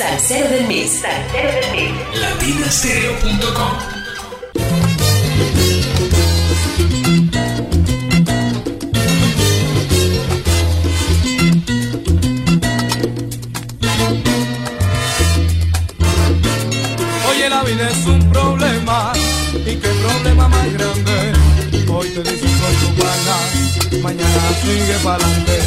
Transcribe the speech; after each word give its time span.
Salsero 0.00 0.48
del 0.48 0.66
mes. 0.66 0.92
Salsero 0.92 1.52
del 1.60 1.72
mes. 1.72 2.20
Latinastereo.com 2.20 3.72
Oye, 17.28 17.50
la 17.50 17.62
vida 17.64 17.90
es 17.90 18.06
un 18.06 18.32
problema 18.32 19.12
y 19.52 19.76
qué 19.76 19.88
problema 20.02 20.48
más 20.48 20.72
grande. 20.72 21.32
Hoy 21.92 22.08
te 22.08 22.22
dices 22.22 22.50
con 22.58 22.74
tu 22.74 23.02
pana, 23.02 23.36
mañana 24.02 24.50
sigue 24.62 24.94
para 25.04 25.22
adelante. 25.26 25.60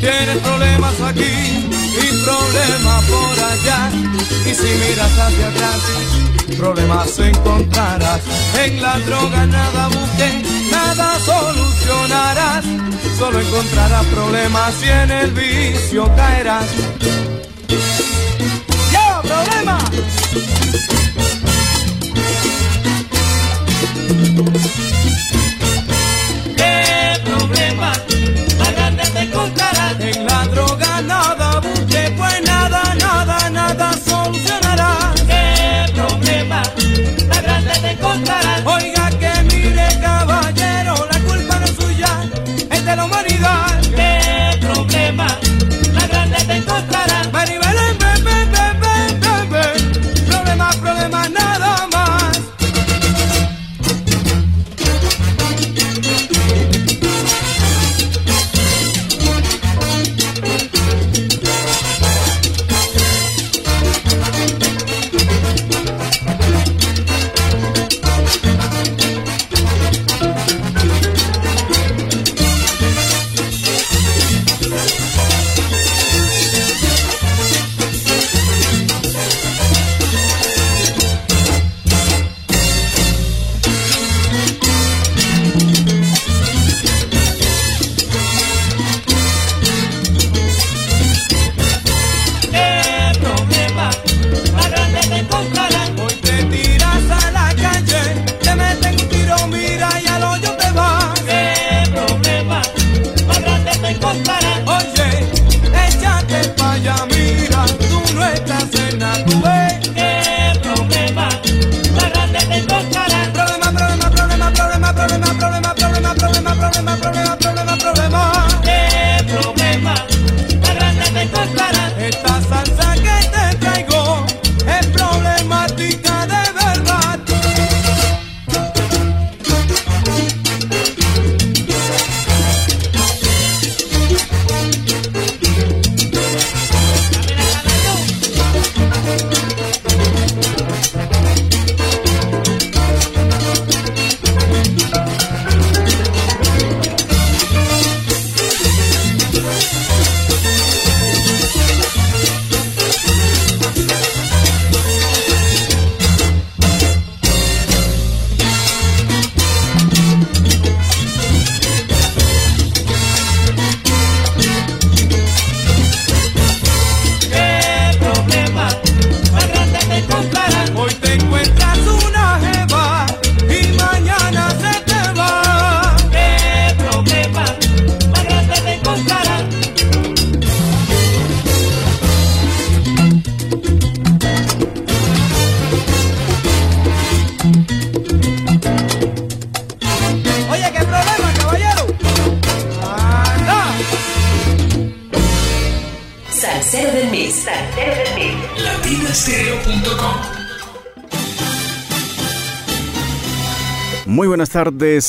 Tienes 0.00 0.38
problemas 0.44 1.00
aquí 1.00 1.83
y 2.02 2.24
problemas 2.24 3.04
por 3.04 3.44
allá. 3.44 3.90
Y 4.46 4.54
si 4.54 4.68
miras 4.82 5.18
hacia 5.18 5.48
atrás, 5.48 5.80
problemas 6.56 7.18
encontrarás. 7.18 8.20
En 8.64 8.82
la 8.82 8.98
droga 9.00 9.46
nada 9.46 9.88
busques, 9.88 10.70
nada 10.70 11.18
solucionarás. 11.20 12.64
Solo 13.18 13.40
encontrarás 13.40 14.04
problemas 14.06 14.74
y 14.82 14.88
en 14.88 15.10
el 15.10 15.30
vicio 15.32 16.10
caerás. 16.16 16.66
¡Ya, 18.92 19.22
problema! 19.22 19.78
¿Qué 24.06 25.33
tocarán. 38.18 38.93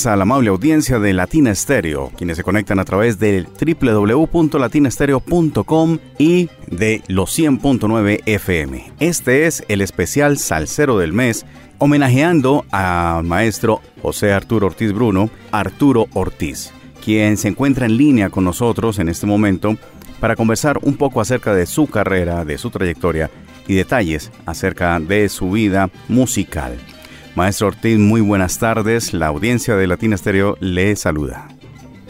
A 0.04 0.18
la 0.18 0.24
amable 0.24 0.50
audiencia 0.50 1.00
de 1.00 1.14
Latina 1.14 1.56
Stereo, 1.56 2.12
quienes 2.18 2.36
se 2.36 2.44
conectan 2.44 2.80
a 2.80 2.86
través 2.86 3.18
del 3.18 3.48
www.latinastereo.com 3.48 6.00
y 6.18 6.50
de 6.68 7.02
los 7.08 7.40
100.9 7.40 8.22
FM. 8.26 8.92
Este 9.00 9.46
es 9.46 9.64
el 9.70 9.80
especial 9.80 10.38
Salsero 10.38 10.98
del 10.98 11.14
mes, 11.14 11.46
homenajeando 11.78 12.66
al 12.72 13.24
maestro 13.24 13.80
José 14.02 14.34
Arturo 14.34 14.68
Ortiz 14.68 14.92
Bruno, 14.92 15.30
Arturo 15.52 16.08
Ortiz, 16.14 16.74
quien 17.04 17.38
se 17.38 17.48
encuentra 17.48 17.86
en 17.86 17.96
línea 17.96 18.30
con 18.30 18.44
nosotros 18.44 19.00
en 19.00 19.08
este 19.08 19.26
momento 19.26 19.78
para 20.20 20.36
conversar 20.36 20.78
un 20.82 20.98
poco 20.98 21.22
acerca 21.22 21.54
de 21.54 21.66
su 21.66 21.88
carrera, 21.88 22.44
de 22.44 22.58
su 22.58 22.70
trayectoria 22.70 23.32
y 23.66 23.76
detalles 23.76 24.30
acerca 24.46 25.00
de 25.00 25.30
su 25.30 25.52
vida 25.52 25.90
musical. 26.10 26.78
Maestro 27.36 27.68
Ortiz, 27.68 28.00
muy 28.00 28.22
buenas 28.22 28.58
tardes. 28.60 29.14
La 29.14 29.28
audiencia 29.28 29.76
de 29.76 29.88
Latina 29.88 30.16
Stereo 30.16 30.56
le 30.62 30.96
saluda. 30.96 31.50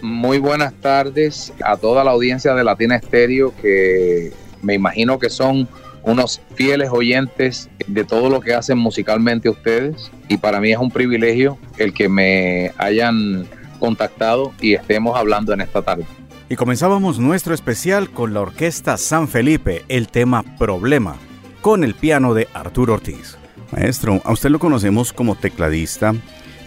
Muy 0.03 0.37
buenas 0.37 0.71
tardes 0.75 1.51
a 1.63 1.77
toda 1.77 2.03
la 2.03 2.11
audiencia 2.11 2.53
de 2.53 2.63
Latina 2.63 2.95
Estéreo, 2.95 3.51
que 3.59 4.31
me 4.61 4.75
imagino 4.75 5.17
que 5.17 5.31
son 5.31 5.67
unos 6.03 6.41
fieles 6.53 6.89
oyentes 6.91 7.71
de 7.87 8.03
todo 8.03 8.29
lo 8.29 8.39
que 8.39 8.53
hacen 8.53 8.77
musicalmente 8.77 9.49
ustedes. 9.49 10.11
Y 10.27 10.37
para 10.37 10.61
mí 10.61 10.71
es 10.71 10.77
un 10.77 10.91
privilegio 10.91 11.57
el 11.79 11.91
que 11.91 12.07
me 12.07 12.71
hayan 12.77 13.47
contactado 13.79 14.53
y 14.61 14.75
estemos 14.75 15.17
hablando 15.17 15.53
en 15.53 15.61
esta 15.61 15.81
tarde. 15.81 16.05
Y 16.49 16.55
comenzábamos 16.55 17.17
nuestro 17.17 17.55
especial 17.55 18.11
con 18.11 18.35
la 18.35 18.41
orquesta 18.41 18.95
San 18.97 19.27
Felipe, 19.27 19.85
el 19.87 20.07
tema 20.07 20.43
Problema, 20.59 21.15
con 21.61 21.83
el 21.83 21.95
piano 21.95 22.35
de 22.35 22.47
Arturo 22.53 22.93
Ortiz. 22.93 23.39
Maestro, 23.71 24.21
a 24.23 24.31
usted 24.31 24.49
lo 24.49 24.59
conocemos 24.59 25.11
como 25.11 25.35
tecladista, 25.35 26.13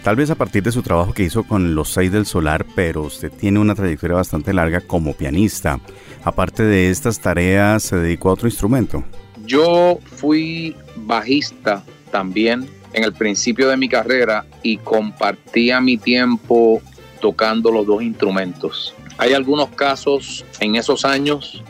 tal 0.03 0.15
vez 0.15 0.29
a 0.29 0.35
partir 0.35 0.63
de 0.63 0.71
su 0.71 0.81
trabajo 0.81 1.13
que 1.13 1.23
hizo 1.23 1.43
con 1.43 1.75
Los 1.75 1.89
Seis 1.89 2.11
del 2.11 2.25
Solar, 2.25 2.65
pero 2.75 3.03
usted 3.03 3.31
tiene 3.31 3.59
una 3.59 3.75
trayectoria 3.75 4.17
bastante 4.17 4.53
larga 4.53 4.81
como 4.81 5.13
pianista. 5.13 5.79
Aparte 6.23 6.63
de 6.63 6.89
estas 6.89 7.19
tareas, 7.19 7.83
¿se 7.83 7.97
dedicó 7.97 8.29
a 8.29 8.33
otro 8.33 8.47
instrumento? 8.47 9.03
Yo 9.45 9.99
fui 10.03 10.75
bajista 10.95 11.83
también 12.11 12.67
en 12.93 13.03
el 13.03 13.13
principio 13.13 13.69
de 13.69 13.77
mi 13.77 13.87
carrera 13.87 14.45
y 14.63 14.77
compartía 14.77 15.79
mi 15.79 15.97
tiempo 15.97 16.81
tocando 17.21 17.71
los 17.71 17.85
dos 17.85 18.01
instrumentos. 18.01 18.93
Hay 19.17 19.33
algunos 19.33 19.69
casos 19.69 20.45
en 20.59 20.75
esos 20.75 21.05
años 21.05 21.63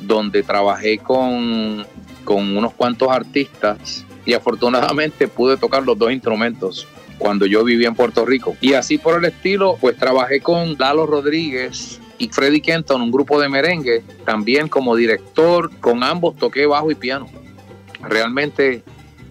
donde 0.00 0.42
trabajé 0.42 0.98
con, 0.98 1.86
con 2.24 2.56
unos 2.56 2.72
cuantos 2.74 3.08
artistas 3.10 4.04
y 4.24 4.34
afortunadamente 4.34 5.28
pude 5.28 5.56
tocar 5.56 5.82
los 5.82 5.98
dos 5.98 6.12
instrumentos 6.12 6.86
cuando 7.18 7.46
yo 7.46 7.64
vivía 7.64 7.88
en 7.88 7.94
Puerto 7.94 8.24
Rico. 8.24 8.56
Y 8.60 8.74
así 8.74 8.98
por 8.98 9.18
el 9.18 9.24
estilo, 9.24 9.76
pues 9.80 9.96
trabajé 9.96 10.40
con 10.40 10.76
Lalo 10.78 11.06
Rodríguez 11.06 12.00
y 12.18 12.28
Freddy 12.28 12.60
Kenton, 12.60 13.02
un 13.02 13.10
grupo 13.10 13.40
de 13.40 13.48
merengue, 13.48 14.02
también 14.24 14.68
como 14.68 14.96
director, 14.96 15.70
con 15.80 16.02
ambos 16.02 16.36
toqué 16.36 16.66
bajo 16.66 16.90
y 16.90 16.94
piano. 16.94 17.28
Realmente 18.00 18.82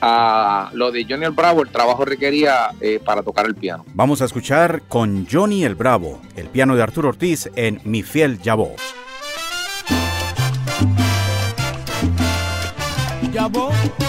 a 0.00 0.70
lo 0.72 0.92
de 0.92 1.04
Johnny 1.08 1.24
el 1.24 1.32
Bravo, 1.32 1.62
el 1.62 1.68
trabajo 1.70 2.04
requería 2.04 2.70
eh, 2.80 3.00
para 3.04 3.22
tocar 3.22 3.44
el 3.46 3.56
piano. 3.56 3.84
Vamos 3.92 4.22
a 4.22 4.26
escuchar 4.26 4.82
con 4.88 5.26
Johnny 5.28 5.64
el 5.64 5.74
Bravo, 5.74 6.22
el 6.36 6.46
piano 6.46 6.76
de 6.76 6.82
Arturo 6.82 7.08
Ortiz 7.08 7.50
en 7.56 7.80
Mi 7.84 8.04
Fiel 8.04 8.40
Yabó. 8.40 8.76
Ya 13.36 14.05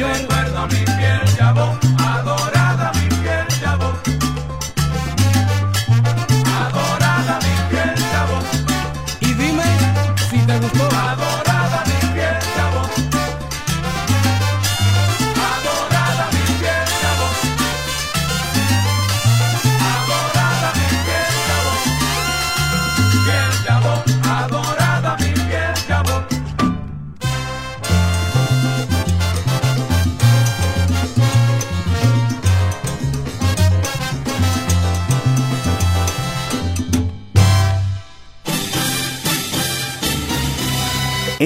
señor. 0.00 0.16
Recuerdo 0.16 0.66
mi 0.68 0.99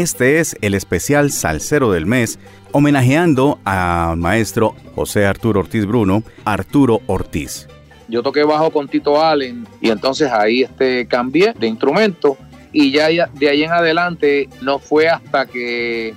Este 0.04 0.38
es 0.38 0.54
el 0.60 0.74
especial 0.74 1.30
Salsero 1.30 1.90
del 1.90 2.04
Mes, 2.04 2.38
homenajeando 2.72 3.58
al 3.64 4.18
maestro 4.18 4.74
José 4.94 5.24
Arturo 5.24 5.60
Ortiz 5.60 5.86
Bruno, 5.86 6.22
Arturo 6.44 7.00
Ortiz. 7.06 7.66
Yo 8.08 8.22
toqué 8.22 8.44
bajo 8.44 8.70
con 8.70 8.86
Tito 8.86 9.24
Allen 9.24 9.66
y 9.80 9.88
entonces 9.88 10.30
ahí 10.30 10.60
este, 10.60 11.06
cambié 11.06 11.54
de 11.58 11.68
instrumento 11.68 12.36
y 12.70 12.90
ya 12.92 13.08
de 13.32 13.48
ahí 13.48 13.64
en 13.64 13.72
adelante 13.72 14.50
no 14.60 14.78
fue 14.78 15.08
hasta 15.08 15.46
que 15.46 16.12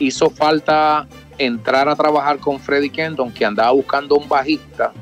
hizo 0.00 0.28
falta 0.28 1.06
entrar 1.38 1.88
a 1.88 1.94
trabajar 1.94 2.38
con 2.38 2.58
Freddy 2.58 2.90
Kenton, 2.90 3.32
que 3.32 3.44
andaba 3.44 3.70
buscando 3.70 4.16
un 4.16 4.28
bajista, 4.28 4.92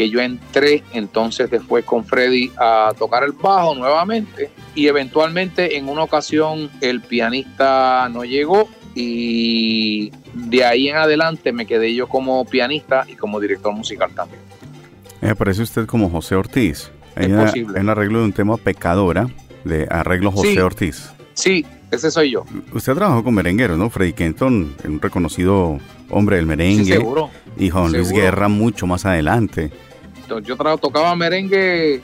que 0.00 0.08
yo 0.08 0.18
entré 0.22 0.82
entonces 0.94 1.50
después 1.50 1.84
con 1.84 2.06
Freddy 2.06 2.50
a 2.56 2.94
tocar 2.98 3.22
el 3.22 3.32
bajo 3.32 3.74
nuevamente 3.74 4.50
y 4.74 4.86
eventualmente 4.86 5.76
en 5.76 5.90
una 5.90 6.04
ocasión 6.04 6.70
el 6.80 7.02
pianista 7.02 8.08
no 8.10 8.24
llegó 8.24 8.66
y 8.94 10.10
de 10.32 10.64
ahí 10.64 10.88
en 10.88 10.96
adelante 10.96 11.52
me 11.52 11.66
quedé 11.66 11.94
yo 11.94 12.08
como 12.08 12.46
pianista 12.46 13.04
y 13.06 13.14
como 13.14 13.40
director 13.40 13.74
musical 13.74 14.10
también. 14.14 14.40
Me 15.20 15.34
parece 15.36 15.60
usted 15.60 15.84
como 15.84 16.08
José 16.08 16.34
Ortiz. 16.34 16.90
Es 17.14 17.28
posible. 17.28 17.78
un 17.78 17.90
arreglo 17.90 18.20
de 18.20 18.24
un 18.24 18.32
tema 18.32 18.56
Pecadora, 18.56 19.28
de 19.64 19.86
arreglo 19.90 20.32
José 20.32 20.54
Sí. 20.54 20.58
Ortiz. 20.60 21.10
Sí, 21.34 21.66
ese 21.90 22.10
soy 22.10 22.30
yo. 22.30 22.46
Usted 22.72 22.94
trabajó 22.94 23.22
con 23.22 23.34
merengueros, 23.34 23.76
¿no? 23.76 23.90
Freddy 23.90 24.14
Kenton, 24.14 24.74
un 24.82 24.98
reconocido 25.02 25.78
hombre 26.08 26.36
del 26.36 26.46
Sí, 26.46 26.48
merengue. 26.48 26.92
seguro. 26.94 27.28
y 27.58 27.68
Juan 27.68 27.92
Luis. 27.92 28.10
Guerra 28.12 28.48
mucho 28.48 28.86
más 28.86 29.04
adelante. 29.04 29.70
Yo 30.38 30.56
tocaba 30.56 31.14
merengue 31.16 32.00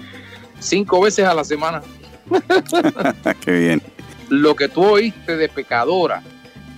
cinco 0.59 1.01
veces 1.01 1.27
a 1.27 1.35
la 1.35 1.45
semana. 1.45 1.83
Qué 3.45 3.53
bien. 3.53 3.83
Lo 4.29 4.57
que 4.57 4.69
tú 4.69 4.85
oíste 4.85 5.37
de 5.37 5.49
Pecadora 5.49 6.23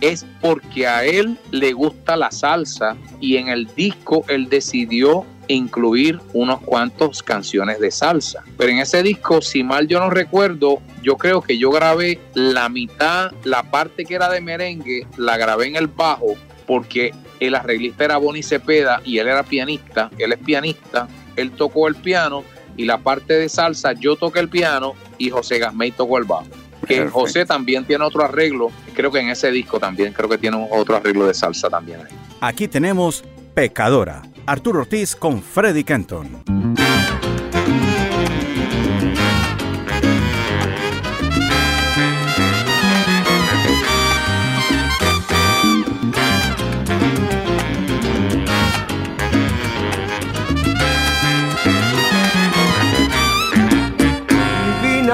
es 0.00 0.25
porque 0.40 0.87
a 0.87 1.05
él 1.05 1.38
le 1.50 1.73
gusta 1.73 2.17
la 2.17 2.31
salsa 2.31 2.97
y 3.21 3.37
en 3.37 3.49
el 3.49 3.67
disco 3.75 4.25
él 4.28 4.49
decidió 4.49 5.25
incluir 5.49 6.21
unos 6.35 6.61
cuantos 6.61 7.23
canciones 7.23 7.81
de 7.81 7.90
salsa. 7.90 8.45
Pero 8.57 8.71
en 8.71 8.78
ese 8.78 9.02
disco, 9.02 9.40
si 9.40 9.64
mal 9.64 9.88
yo 9.88 9.99
no 9.99 10.11
recuerdo, 10.11 10.81
yo 11.02 11.17
creo 11.17 11.40
que 11.40 11.59
yo 11.59 11.71
grabé 11.71 12.21
la 12.35 12.69
mitad, 12.69 13.33
la 13.45 13.62
parte 13.62 14.05
que 14.05 14.14
era 14.14 14.28
de 14.28 14.40
merengue, 14.40 15.07
la 15.17 15.37
grabé 15.37 15.67
en 15.67 15.76
el 15.76 15.87
bajo 15.87 16.37
porque 16.67 17.12
el 17.40 17.55
arreglista 17.55 18.05
era 18.05 18.19
Bonnie 18.19 18.43
Cepeda 18.43 19.00
y 19.05 19.19
él 19.19 19.28
era 19.28 19.43
pianista, 19.43 20.11
él 20.19 20.33
es 20.33 20.38
pianista, 20.38 21.09
él 21.40 21.52
tocó 21.52 21.88
el 21.88 21.95
piano 21.95 22.45
y 22.76 22.85
la 22.85 22.99
parte 22.99 23.35
de 23.35 23.49
salsa 23.49 23.92
yo 23.92 24.16
toqué 24.16 24.40
el 24.40 24.49
piano 24.49 24.95
y 25.18 25.30
José 25.30 25.59
Gasmey 25.59 25.90
tocó 25.90 26.18
el 26.18 26.25
bajo. 26.25 26.47
Que 26.87 26.97
Perfecto. 26.97 27.11
José 27.12 27.45
también 27.45 27.85
tiene 27.85 28.04
otro 28.04 28.25
arreglo, 28.25 28.71
creo 28.95 29.11
que 29.11 29.18
en 29.18 29.28
ese 29.30 29.50
disco 29.50 29.78
también, 29.80 30.12
creo 30.12 30.28
que 30.28 30.38
tiene 30.38 30.68
otro 30.71 30.97
arreglo 30.97 31.26
de 31.26 31.35
salsa 31.35 31.68
también. 31.68 32.00
ahí. 32.00 32.12
Aquí 32.40 32.68
tenemos 32.68 33.25
Pecadora. 33.54 34.23
Arturo 34.47 34.80
Ortiz 34.80 35.14
con 35.16 35.42
Freddy 35.42 35.85
Kenton. 35.85 36.76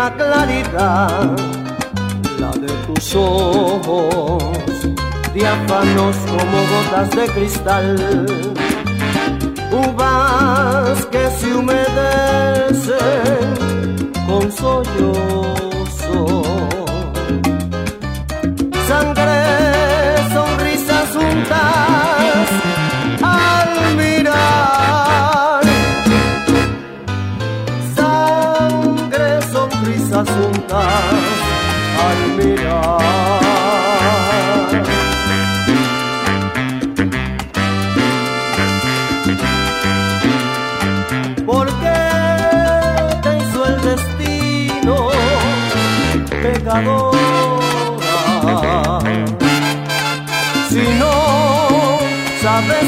Divina 0.05 0.17
claridad, 0.17 1.37
la 2.39 2.51
de 2.53 2.69
tus 2.87 3.15
ojos, 3.15 4.43
diáfanos 5.33 6.17
como 6.27 6.59
gotas 6.73 7.11
de 7.11 7.27
cristal, 7.29 8.27
uvas 9.73 11.07
que 11.07 11.31
se 11.31 11.55
humedecen 11.55 12.95
con 14.27 14.53
sollozo, 14.53 16.43
sangre, 18.89 19.44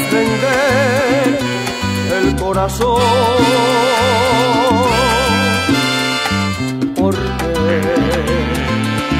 sabes 0.07 0.11
vender 0.11 1.39
el 2.19 2.35
corazón. 2.35 3.01
¿Por 6.95 7.15
qué? 7.15 7.81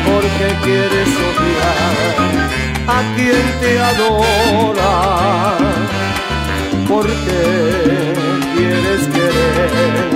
Porque 0.06 0.48
quieres 0.64 1.10
odiar 1.28 1.80
a 2.88 3.16
quien 3.16 3.46
te 3.62 3.72
adora. 3.80 4.94
Porque 6.88 7.40
quieres 8.56 9.08
querer 9.08 10.10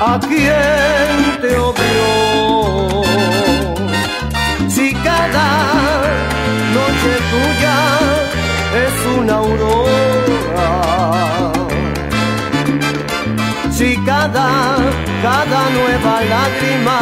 a 0.00 0.18
quien 0.20 1.40
te 1.40 1.56
odió. 1.56 2.49
Una 9.18 9.34
aurora. 9.34 10.70
Si 13.70 13.96
cada, 14.04 14.76
cada 15.22 15.70
nueva 15.70 16.14
lágrima 16.22 16.98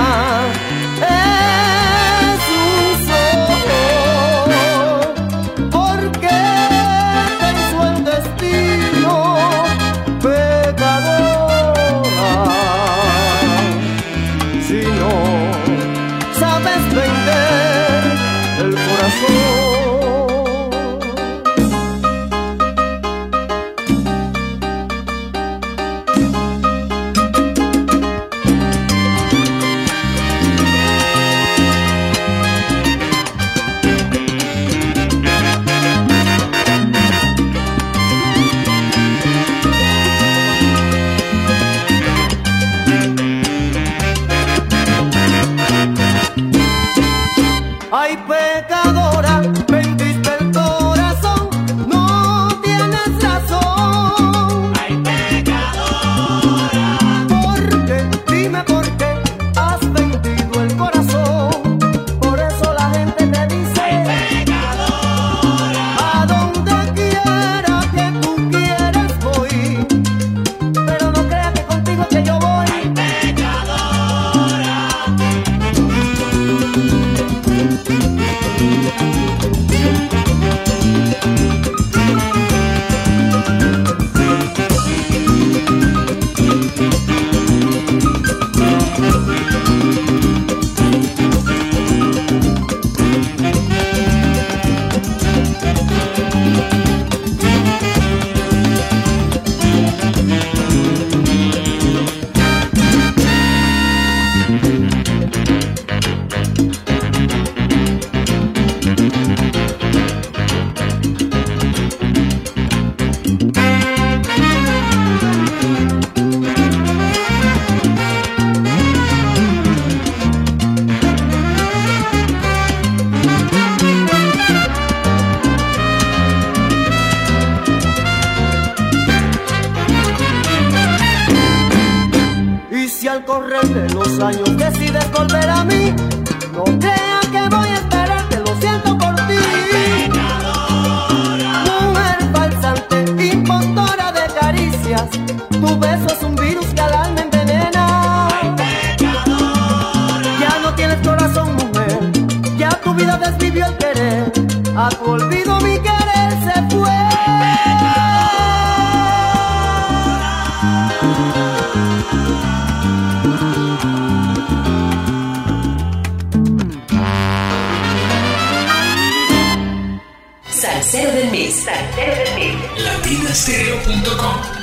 Salsero 170.88 171.12
del 171.12 171.30
mes. 171.30 171.54
Salsero 171.54 172.16
del 172.16 172.35
mes. 172.35 172.83
latinastereo.com 172.83 174.58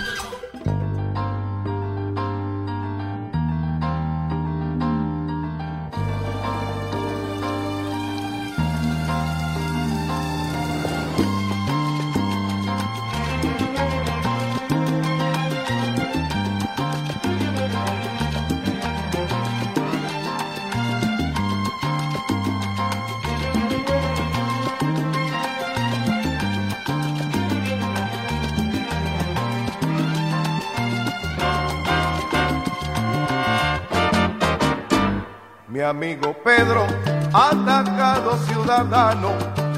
ciudadano, 38.76 39.32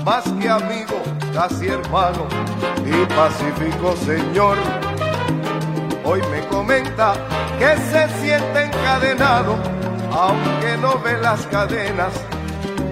más 0.04 0.24
que 0.42 0.50
amigo, 0.50 1.02
casi 1.34 1.68
hermano 1.68 2.28
y 2.84 3.06
pacífico 3.14 3.96
señor. 3.98 4.58
Hoy 6.04 6.22
me 6.32 6.42
comenta 6.48 7.14
que 7.60 7.78
se 7.78 8.10
siente 8.20 8.64
encadenado, 8.64 9.56
aunque 10.12 10.78
no 10.82 10.98
ve 11.00 11.18
las 11.22 11.46
cadenas 11.48 12.12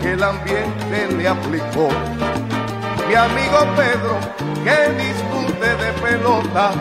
que 0.02 0.12
el 0.12 0.24
ambiente 0.24 1.08
le 1.18 1.28
aplicó. 1.28 1.90
Mi 3.08 3.16
amigo 3.16 3.60
Pedro, 3.76 4.20
que 4.64 4.92
discute 5.04 5.76
de 5.76 5.92
pelota 6.04 6.72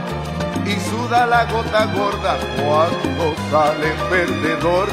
y 0.66 0.78
suda 0.90 1.26
la 1.26 1.44
gota 1.46 1.86
gorda 1.94 2.36
cuando 2.56 3.34
sale 3.50 3.90
perdedor. 4.10 4.88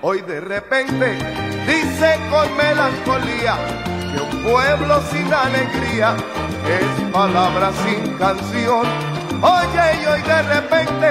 Hoy 0.00 0.20
de 0.22 0.40
repente 0.40 1.47
dice 1.68 2.18
con 2.30 2.56
melancolía 2.56 3.56
que 4.10 4.20
un 4.20 4.42
pueblo 4.42 5.02
sin 5.12 5.32
alegría 5.32 6.16
es 6.66 7.12
palabra 7.12 7.70
sin 7.84 8.16
canción. 8.16 8.86
Oye, 9.42 10.02
y 10.02 10.06
hoy 10.06 10.22
de 10.22 10.42
repente 10.42 11.08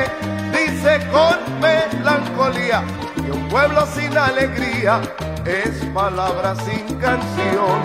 dice 0.52 1.00
con 1.12 1.38
melancolía 1.62 2.84
que 3.16 3.32
un 3.32 3.48
pueblo 3.50 3.86
sin 3.96 4.18
alegría 4.18 5.00
es 5.46 5.86
palabra 5.94 6.56
sin 6.66 6.84
canción. 7.00 7.80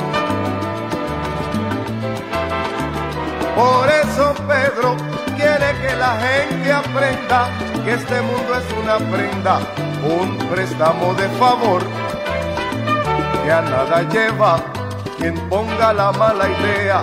Por 3.55 3.87
eso 3.91 4.35
Pedro 4.49 4.97
quiere 5.37 5.69
que 5.83 5.95
la 5.97 6.17
gente 6.19 6.73
aprenda 6.73 7.51
que 7.85 7.93
este 7.93 8.23
mundo 8.23 8.57
es 8.57 8.83
una 8.83 8.97
prenda, 9.13 9.61
un 10.03 10.39
préstamo 10.49 11.13
de 11.15 11.29
favor, 11.39 11.83
que 13.43 13.51
a 13.53 13.63
nada 13.63 14.03
lleva 14.09 14.63
quien 15.19 15.35
ponga 15.49 15.93
la 15.93 16.13
mala 16.13 16.49
idea, 16.49 17.03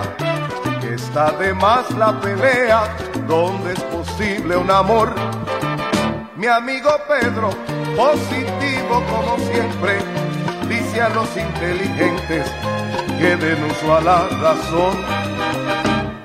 que 0.80 0.94
está 0.94 1.32
de 1.32 1.52
más 1.54 1.90
la 1.92 2.18
pelea, 2.20 2.96
donde 3.26 3.72
es 3.72 3.80
posible 3.84 4.56
un 4.56 4.70
amor. 4.70 5.14
Mi 6.36 6.46
amigo 6.46 6.90
Pedro, 7.06 7.50
positivo 7.96 9.02
como 9.10 9.36
siempre, 9.50 9.98
dice 10.68 11.02
a 11.02 11.08
los 11.10 11.28
inteligentes 11.36 12.50
que 13.18 13.36
den 13.36 13.64
uso 13.64 13.96
a 13.96 14.00
la 14.00 14.28
razón, 14.40 14.96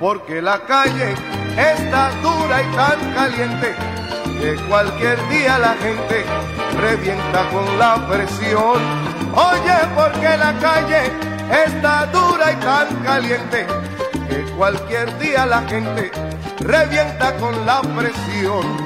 porque 0.00 0.40
la 0.40 0.58
calle 0.60 1.14
está 1.56 2.10
dura 2.22 2.62
y 2.62 2.76
tan 2.76 3.14
caliente 3.14 3.74
que 4.40 4.56
cualquier 4.68 5.28
día 5.28 5.58
la 5.58 5.74
gente 5.74 6.24
revienta 6.78 7.48
con 7.50 7.78
la 7.78 8.06
presión. 8.08 9.15
Oye, 9.36 9.76
porque 9.94 10.34
la 10.38 10.54
calle 10.60 11.12
está 11.66 12.06
dura 12.06 12.52
y 12.52 12.56
tan 12.56 13.04
caliente 13.04 13.66
que 14.30 14.42
cualquier 14.56 15.18
día 15.18 15.44
la 15.44 15.60
gente 15.62 16.10
revienta 16.60 17.36
con 17.36 17.66
la 17.66 17.82
presión. 17.82 18.85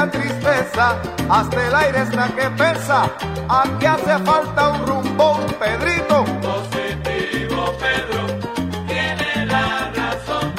La 0.00 0.10
tristeza, 0.10 0.96
hasta 1.28 1.66
el 1.66 1.74
aire 1.74 2.02
está 2.02 2.28
que 2.28 2.48
pesa. 2.62 3.10
Aquí 3.48 3.84
hace 3.84 4.18
falta 4.24 4.68
un 4.70 4.86
rumbo, 4.86 5.32
un 5.32 5.52
Pedrito. 5.60 6.24
Positivo 6.40 7.60
Pedro 7.84 8.20
tiene 8.86 9.44
la 9.44 9.92
razón. 10.00 10.54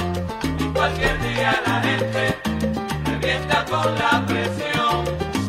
Cualquier 0.75 1.19
día 1.23 1.59
la 1.65 1.81
gente 1.81 2.39
revienta 3.05 3.65
con 3.65 3.87
la 4.03 4.23
presión. 4.27 4.95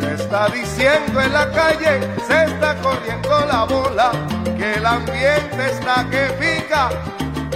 Se 0.00 0.14
está 0.14 0.48
diciendo 0.48 1.20
en 1.20 1.32
la 1.34 1.50
calle, 1.50 2.00
se 2.26 2.44
está 2.44 2.74
corriendo 2.76 3.44
la 3.44 3.64
bola, 3.64 4.12
que 4.56 4.74
el 4.74 4.86
ambiente 4.86 5.62
está 5.70 6.06
que 6.10 6.24
pica 6.40 6.88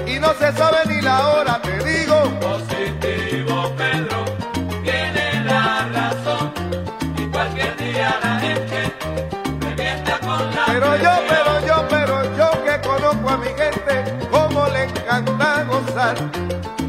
y 0.06 0.18
no 0.18 0.34
se 0.34 0.52
sabe 0.52 0.80
ni 0.86 1.00
la 1.00 1.28
hora, 1.28 1.55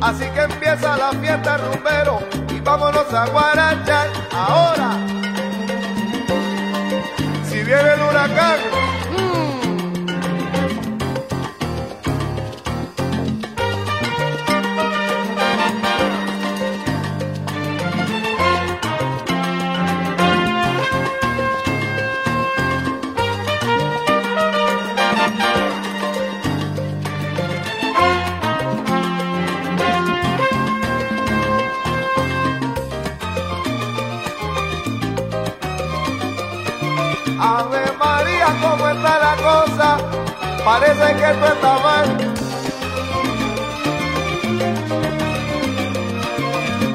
Así 0.08 0.24
que 0.30 0.39
empieza 0.39 0.96
la 0.96 1.12
fiesta 1.20 1.58
rumbero 1.58 2.20
y 2.56 2.62
vámonos 2.62 3.13
a 3.13 3.28
guarachar 3.28 4.08
ahora. 4.32 4.91
Si 7.43 7.62
viene 7.62 7.93
el 7.93 8.02
huracán, 8.02 8.58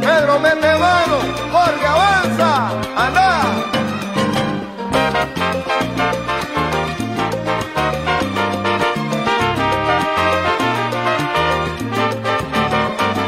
Pedro, 0.02 0.40
mete 0.40 0.76
mano, 0.78 1.18
Jorge, 1.52 1.86
avanza, 1.86 2.70
anda. 2.96 3.28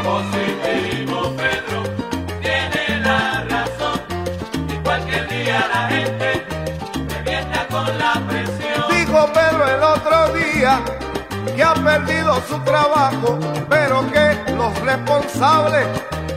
Positivo 0.03 1.33
Pedro 1.37 1.83
tiene 2.41 2.99
la 2.99 3.45
razón 3.49 4.01
y 4.67 4.75
cualquier 4.83 5.29
día 5.29 5.67
la 5.73 5.87
gente 5.87 6.45
revienta 7.09 7.67
con 7.67 7.97
la 7.97 8.21
presión. 8.27 8.83
Dijo 8.89 9.29
Pedro 9.33 9.67
el 9.77 9.81
otro 9.81 10.33
día 10.33 10.81
que 11.55 11.63
ha 11.63 11.73
perdido 11.73 12.41
su 12.49 12.59
trabajo, 12.65 13.39
pero 13.69 14.05
que 14.11 14.37
los 14.57 14.77
responsables 14.81 15.87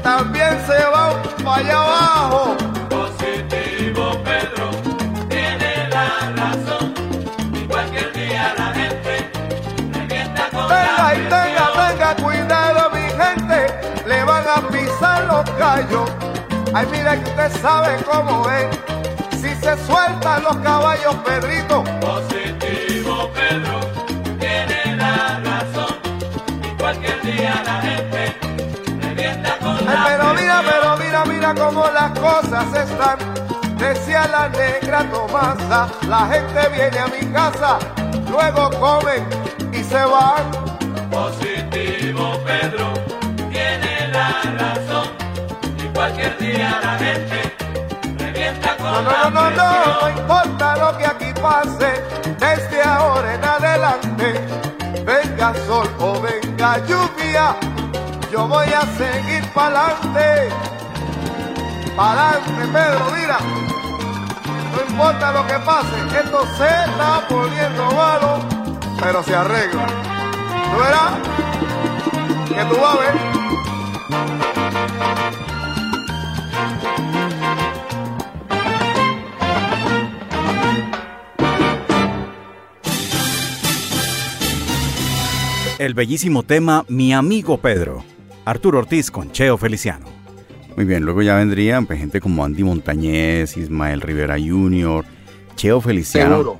también 0.08 0.58
se 0.66 0.86
van 0.86 1.22
para 1.44 1.56
allá 1.56 1.82
abajo. 1.82 2.56
Positivo 2.88 4.04
Pedro 4.24 4.70
tiene 5.28 5.86
la 5.90 6.08
razón 6.34 6.94
y 7.52 7.66
cualquier 7.66 8.10
día 8.14 8.54
la 8.56 8.72
gente 8.72 9.30
revienta 9.92 10.48
con 10.48 10.66
Tenga 10.68 11.02
la 11.02 11.14
y 11.14 11.18
tenga, 11.34 11.88
tenga 11.90 12.16
cuidado, 12.24 12.90
mi 12.90 13.06
gente, 13.22 13.58
le 14.06 14.24
van 14.24 14.44
a 14.48 14.66
pisar 14.68 15.24
los 15.26 15.44
gallos. 15.58 16.10
Ay, 16.72 16.86
mira 16.90 17.22
que 17.22 17.28
usted 17.28 17.52
sabe 17.60 18.02
cómo 18.10 18.48
es. 18.50 18.66
Si 19.32 19.54
se 19.56 19.76
sueltan 19.86 20.42
los 20.42 20.56
caballos, 20.56 21.16
Pedrito, 21.16 21.84
Positivo 22.00 23.30
Pedro 23.34 23.88
mira, 31.26 31.52
mira 31.52 31.54
cómo 31.54 31.87
las 31.88 32.18
cosas 32.18 32.66
están. 32.74 33.18
Decía 33.76 34.26
la 34.28 34.48
negra 34.48 35.04
Tomasa, 35.11 35.88
la 36.09 36.26
gente 36.26 36.68
viene 36.70 36.98
a 36.98 37.07
mi 37.07 37.33
casa, 37.33 37.78
luego 38.28 38.70
comen 38.78 39.24
y 39.72 39.83
se 39.83 40.04
van. 40.04 40.50
Positivo 41.11 42.38
Pedro 42.44 42.92
tiene 43.50 44.09
la 44.12 44.42
razón 44.59 45.09
y 45.78 45.88
cualquier 45.94 46.37
día 46.38 46.81
la 46.83 46.98
gente 46.98 47.57
revienta 48.18 48.76
con 48.76 48.92
No, 48.92 49.02
no, 49.02 49.31
no, 49.31 49.31
no, 49.31 49.50
no, 49.50 50.00
no 50.00 50.09
importa 50.11 50.76
lo 50.76 50.98
que 50.98 51.07
aquí 51.07 51.40
pase, 51.40 52.02
desde 52.38 52.83
ahora 52.83 53.35
en 53.35 53.44
adelante, 53.44 54.40
venga 55.04 55.54
sol 55.66 55.88
o 56.00 56.20
venga 56.20 56.78
lluvia, 56.87 57.57
yo 58.33 58.46
voy 58.48 58.68
a 58.68 58.83
seguir 58.98 59.44
pa'lante, 59.54 60.48
pa'lante, 61.98 62.52
Pedro, 62.72 63.11
mira, 63.12 63.38
no 64.72 64.88
importa 64.88 65.32
lo 65.32 65.44
que 65.48 65.58
pase, 65.66 65.96
esto 66.16 66.46
se 66.56 66.64
está 66.64 67.26
poniendo 67.28 67.90
malo, 67.90 68.38
pero 69.00 69.20
se 69.24 69.34
arregla. 69.34 69.87
¿Tú 70.70 70.78
verás? 70.78 71.12
Que 72.46 72.64
tú 72.66 72.80
vas 72.80 72.94
a 72.94 73.00
ver. 73.00 73.38
El 85.80 85.94
bellísimo 85.94 86.44
tema 86.44 86.84
Mi 86.88 87.12
amigo 87.12 87.58
Pedro. 87.58 88.04
Arturo 88.44 88.78
Ortiz 88.78 89.11
con 89.11 89.32
Cheo 89.32 89.58
Feliciano. 89.58 90.17
Muy 90.78 90.84
bien, 90.84 91.04
luego 91.04 91.22
ya 91.22 91.34
vendrían 91.34 91.86
pues, 91.86 91.98
gente 91.98 92.20
como 92.20 92.44
Andy 92.44 92.62
Montañez, 92.62 93.56
Ismael 93.56 94.00
Rivera 94.00 94.36
Jr., 94.38 95.04
Cheo 95.56 95.80
Feliciano. 95.80 96.36
Seguro. 96.36 96.58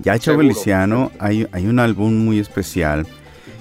Ya 0.00 0.18
Cheo 0.18 0.32
Seguro. 0.32 0.48
Feliciano 0.48 1.12
hay, 1.20 1.46
hay 1.52 1.68
un 1.68 1.78
álbum 1.78 2.12
muy 2.24 2.40
especial 2.40 3.06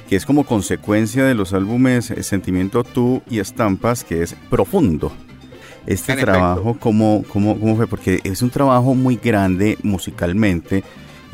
que 0.10 0.16
es 0.16 0.26
como 0.26 0.44
consecuencia 0.44 1.24
de 1.24 1.36
los 1.36 1.54
álbumes 1.54 2.10
eh, 2.10 2.24
Sentimiento 2.24 2.84
Tú 2.84 3.22
y 3.30 3.38
Estampas, 3.38 4.04
que 4.04 4.24
es 4.24 4.36
profundo. 4.50 5.12
Este 5.86 6.14
En 6.14 6.20
trabajo. 6.22 6.76
¿cómo, 6.80 7.24
cómo, 7.32 7.60
cómo 7.60 7.76
fue? 7.76 7.86
Porque 7.86 8.22
es 8.24 8.42
un 8.42 8.50
trabajo 8.50 8.96
muy 8.96 9.18
grande 9.18 9.78
musicalmente, 9.84 10.84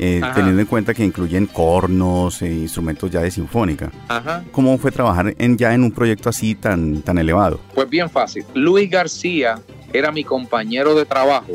eh, 0.04 0.20
teniendo 0.34 0.60
en 0.60 0.66
cuenta 0.66 0.92
que 0.94 1.04
incluyen 1.04 1.46
cornos 1.46 2.42
e 2.42 2.52
instrumentos 2.52 3.08
ya 3.08 3.20
de 3.20 3.30
sinfónica. 3.30 3.92
Ajá. 4.08 4.42
¿Cómo 4.50 4.76
fue 4.76 4.90
trabajar 4.90 5.32
en, 5.38 5.56
ya 5.56 5.72
en 5.72 5.84
un 5.84 5.92
proyecto 5.92 6.28
así 6.28 6.56
tan, 6.56 7.02
tan 7.02 7.18
elevado? 7.18 7.60
Pues 7.72 7.88
bien 7.88 8.10
fácil. 8.10 8.44
Luis 8.52 8.90
García 8.90 9.60
era 9.92 10.10
mi 10.10 10.24
compañero 10.24 10.96
de 10.96 11.04
trabajo 11.04 11.52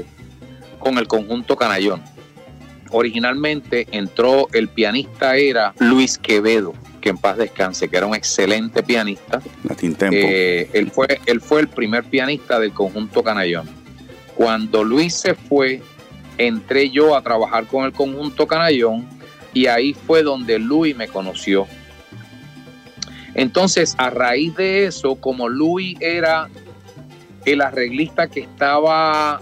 con 0.79 0.97
el 0.97 1.09
conjunto 1.09 1.57
Canallón. 1.57 2.01
Originalmente 2.91 3.85
entró 3.91 4.47
el 4.53 4.69
pianista 4.69 5.35
era 5.35 5.73
Luis 5.79 6.17
Quevedo, 6.17 6.73
que 7.01 7.09
en 7.09 7.17
paz 7.17 7.35
descanse, 7.35 7.89
que 7.89 7.97
era 7.97 8.05
un 8.05 8.15
excelente 8.15 8.81
pianista. 8.81 9.41
Latin 9.67 9.93
Tempo. 9.95 10.15
Eh, 10.17 10.69
él, 10.71 10.89
fue, 10.89 11.19
él 11.25 11.41
fue 11.41 11.59
el 11.59 11.67
primer 11.67 12.05
pianista 12.05 12.61
del 12.61 12.71
conjunto 12.71 13.23
Canallón. 13.23 13.67
Cuando 14.35 14.85
Luis 14.85 15.15
se 15.15 15.33
fue, 15.33 15.81
entré 16.37 16.89
yo 16.89 17.15
a 17.15 17.21
trabajar 17.21 17.65
con 17.67 17.85
el 17.85 17.93
conjunto 17.93 18.47
Canallón 18.47 19.07
y 19.53 19.67
ahí 19.67 19.93
fue 19.93 20.23
donde 20.23 20.59
Luis 20.59 20.95
me 20.95 21.07
conoció. 21.07 21.67
Entonces, 23.33 23.95
a 23.97 24.09
raíz 24.09 24.55
de 24.55 24.85
eso, 24.85 25.15
como 25.15 25.47
Luis 25.47 25.97
era 25.99 26.49
el 27.45 27.61
arreglista 27.61 28.27
que 28.27 28.41
estaba 28.41 29.41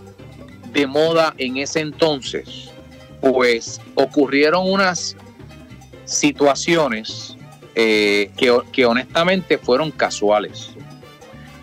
de 0.74 0.86
moda 0.86 1.34
en 1.38 1.58
ese 1.58 1.80
entonces, 1.80 2.70
pues 3.22 3.82
ocurrieron 3.96 4.70
unas 4.70 5.16
situaciones 6.04 7.38
eh, 7.74 8.32
que, 8.38 8.56
que 8.72 8.86
honestamente 8.86 9.58
fueron 9.58 9.92
casuales. 9.92 10.72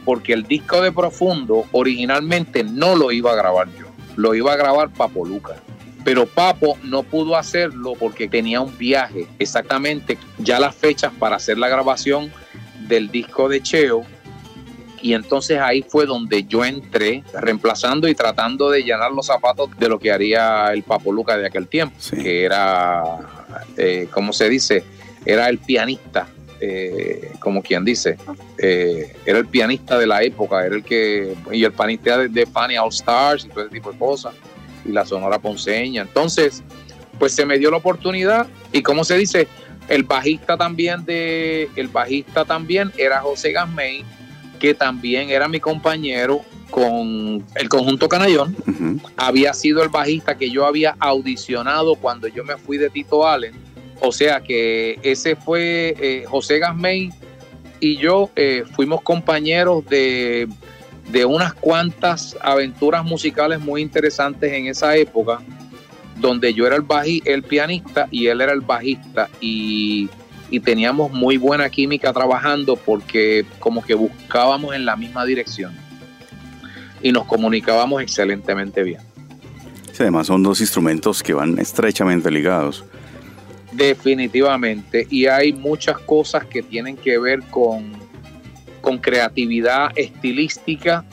Porque 0.05 0.33
el 0.33 0.43
disco 0.45 0.81
de 0.81 0.91
Profundo 0.91 1.65
originalmente 1.73 2.65
no 2.65 2.97
lo 2.97 3.13
iba 3.13 3.33
a 3.33 3.37
grabar 3.37 3.69
yo, 3.79 3.82
lo 4.17 4.35
iba 4.35 4.53
a 4.53 4.57
grabar 4.57 4.91
Papo 4.91 5.25
Luca. 5.25 5.57
Pero 6.05 6.27
Papo 6.27 6.77
no 6.83 7.05
pudo 7.05 7.37
hacerlo 7.37 7.95
porque 7.99 8.29
tenía 8.29 8.61
un 8.61 8.77
viaje, 8.77 9.27
exactamente 9.39 10.19
ya 10.39 10.59
las 10.59 10.75
fechas 10.75 11.13
para 11.19 11.37
hacer 11.37 11.59
la 11.59 11.69
grabación 11.69 12.33
del 12.89 13.11
disco 13.11 13.49
de 13.49 13.63
Cheo. 13.63 14.05
Y 15.01 15.15
entonces 15.15 15.59
ahí 15.59 15.83
fue 15.89 16.07
donde 16.07 16.45
yo 16.45 16.65
entré, 16.65 17.25
reemplazando 17.35 18.07
y 18.09 18.15
tratando 18.15 18.71
de 18.71 18.83
llenar 18.85 19.11
los 19.13 19.27
zapatos 19.27 19.69
de 19.79 19.89
lo 19.89 19.99
que 19.99 20.13
haría 20.13 20.73
el 20.73 20.83
Papo 20.85 21.13
Luca 21.13 21.37
de 21.37 21.47
aquel 21.47 21.67
tiempo, 21.67 21.97
Sí. 21.99 22.17
que 22.17 22.45
era, 22.45 23.03
eh, 23.77 24.09
¿cómo 24.13 24.33
se 24.33 24.49
dice? 24.49 24.85
Era 25.25 25.49
el 25.49 25.59
pianista, 25.59 26.29
eh, 26.65 27.33
como 27.41 27.61
quien 27.61 27.85
dice, 27.85 28.17
eh, 28.57 29.17
era 29.27 29.39
el 29.39 29.47
pianista 29.47 29.99
de 29.99 30.07
la 30.07 30.23
época, 30.23 30.65
era 30.65 30.77
el 30.77 30.85
que, 30.85 31.35
y 31.51 31.65
el 31.65 31.73
pianista 31.73 32.19
de, 32.19 32.29
de 32.29 32.47
Fanny 32.47 32.77
All 32.77 32.91
Stars 32.91 33.45
y 33.45 33.49
todo 33.49 33.63
ese 33.63 33.71
tipo 33.71 33.91
de 33.91 33.99
cosas, 33.99 34.33
y 34.85 34.93
la 34.93 35.05
Sonora 35.05 35.41
Ponceña. 35.41 36.03
Entonces, 36.03 36.63
pues 37.19 37.35
se 37.35 37.45
me 37.45 37.59
dio 37.59 37.73
la 37.73 37.79
oportunidad, 37.79 38.47
y 38.73 38.81
como 38.81 39.03
se 39.03 39.19
dice, 39.19 39.49
el 39.89 40.05
bajista 40.05 40.57
también 40.57 41.05
de, 41.05 41.69
el 41.75 41.89
bajista 41.89 42.45
también 42.45 42.93
era 42.97 43.21
José 43.21 43.51
Gasmey, 43.51 44.05
que 44.61 44.73
también 44.73 45.31
era 45.31 45.49
mi 45.49 45.59
compañero 45.59 46.43
con 46.71 47.45
el 47.57 47.69
conjunto 47.69 48.09
Canallón, 48.09 48.57
había 49.17 49.53
sido 49.53 49.83
el 49.83 49.89
bajista 49.89 50.39
que 50.39 50.49
yo 50.49 50.65
había 50.65 50.95
audicionado 51.01 51.97
cuando 51.97 52.29
yo 52.29 52.45
me 52.45 52.57
fui 52.57 52.79
de 52.79 52.89
Tito 52.89 53.27
Allen. 53.27 53.72
O 54.05 54.11
sea 54.11 54.41
que 54.41 54.99
ese 55.05 55.37
fue 55.37 55.95
eh, 56.01 56.25
José 56.27 56.59
Gasmey 56.59 57.11
y 57.79 57.97
yo 57.99 58.31
eh, 58.35 58.65
fuimos 58.73 59.01
compañeros 59.03 59.87
de, 59.87 60.49
de 61.13 61.25
unas 61.25 61.55
cuantas 61.55 62.37
aventuras 62.41 63.05
musicales 63.05 63.61
muy 63.61 63.81
interesantes 63.81 64.53
en 64.53 64.67
esa 64.67 64.97
época, 64.97 65.39
donde 66.17 66.53
yo 66.53 66.67
era 66.67 66.75
el, 66.75 66.83
baji, 66.83 67.23
el 67.25 67.45
pianista 67.45 68.09
y 68.11 68.27
él 68.27 68.41
era 68.41 68.53
el 68.53 68.61
bajista 68.63 69.31
y, 69.41 70.11
y 70.51 70.59
teníamos 70.59 71.13
muy 71.13 71.37
buena 71.37 71.71
química 71.71 72.13
trabajando 72.13 72.75
porque 72.75 73.47
como 73.61 73.85
que 73.85 73.95
buscábamos 73.95 74.75
en 74.75 74.85
la 74.85 74.97
misma 74.97 75.25
dirección 75.25 75.73
y 77.01 77.13
nos 77.13 77.25
comunicábamos 77.25 78.03
excelentemente 78.03 78.83
bien. 78.83 79.01
Sí, 79.93 80.03
además 80.03 80.27
son 80.27 80.43
dos 80.43 80.61
instrumentos 80.61 81.23
que 81.23 81.35
van 81.35 81.57
estrechamente 81.61 82.33
ligados. 82.33 82.85
Definitivamente. 83.73 85.07
Y 85.11 85.27
hay 85.27 85.53
muchas 85.53 85.99
cosas 85.99 86.45
que 86.47 86.63
tienen 86.63 86.97
que 86.97 87.19
ver 87.19 87.43
con, 87.45 87.93
con 88.81 88.99
creatividad 88.99 89.91
estilística 89.97 91.05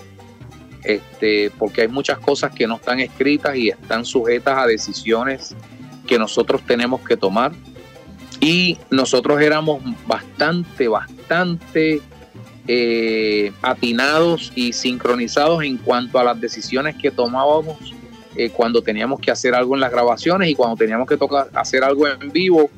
este, 0.84 1.52
porque 1.58 1.82
hay 1.82 1.88
muchas 1.88 2.20
cosas 2.20 2.54
que 2.54 2.66
no 2.68 2.76
están 2.76 3.00
escritas 3.00 3.56
y 3.56 3.70
están 3.70 4.06
sujetas 4.06 4.58
a 4.58 4.66
decisiones 4.66 5.56
que 6.08 6.18
nosotros 6.18 6.62
tenemos 6.66 7.02
que 7.02 7.18
tomar. 7.18 7.52
Y 8.40 8.78
nosotros 8.90 9.42
éramos 9.42 9.82
bastante, 10.08 10.88
bastante 10.88 12.02
eh, 12.68 13.52
atinados 13.62 14.54
y 14.56 14.72
sincronizados 14.72 15.64
en 15.64 15.78
cuanto 15.78 16.20
a 16.20 16.24
las 16.24 16.40
decisiones 16.40 16.96
que 16.96 17.12
tomábamos 17.12 17.94
eh, 18.40 18.52
cuando 18.52 18.82
teníamos 18.82 19.20
que 19.20 19.32
hacer 19.32 19.54
algo 19.54 19.76
en 19.76 19.82
las 19.82 19.92
grabaciones 19.92 20.48
y 20.48 20.56
cuando 20.56 20.78
teníamos 20.78 21.10
que 21.10 21.18
tocar, 21.18 21.50
hacer 21.56 21.84
algo 21.84 22.08
en 22.08 22.32
vivo, 22.32 22.70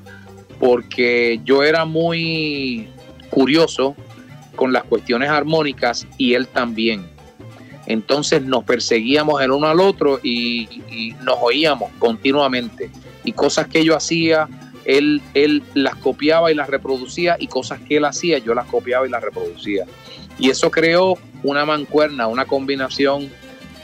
porque 0.59 1.39
yo 1.45 1.61
era 1.61 1.85
muy 1.85 2.89
curioso 3.29 3.95
con 4.55 4.73
las 4.73 4.83
cuestiones 4.85 5.29
armónicas 5.29 6.07
y 6.17 6.33
él 6.33 6.47
también. 6.47 7.05
Entonces 7.85 8.41
nos 8.41 8.63
perseguíamos 8.63 9.39
el 9.39 9.51
uno 9.51 9.67
al 9.67 9.79
otro 9.81 10.19
y, 10.23 10.67
y 10.89 11.15
nos 11.21 11.37
oíamos 11.39 11.91
continuamente. 11.99 12.89
Y 13.23 13.33
cosas 13.33 13.67
que 13.67 13.85
yo 13.85 13.95
hacía, 13.95 14.49
él, 14.85 15.21
él 15.35 15.61
las 15.75 15.95
copiaba 15.95 16.51
y 16.51 16.55
las 16.55 16.71
reproducía 16.71 17.35
y 17.39 17.45
cosas 17.45 17.81
que 17.81 17.97
él 17.97 18.05
hacía, 18.05 18.39
yo 18.39 18.55
las 18.55 18.65
copiaba 18.65 19.05
y 19.05 19.11
las 19.11 19.21
reproducía. 19.21 19.85
Y 20.39 20.49
eso 20.49 20.71
creó 20.71 21.19
una 21.43 21.65
mancuerna, 21.65 22.25
una 22.25 22.45
combinación 22.45 23.29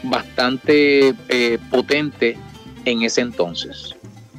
bastante 0.03 1.13
eh, 1.29 1.57
potente 1.69 2.37
en 2.85 3.03
ese 3.03 3.21
entonces. 3.21 3.95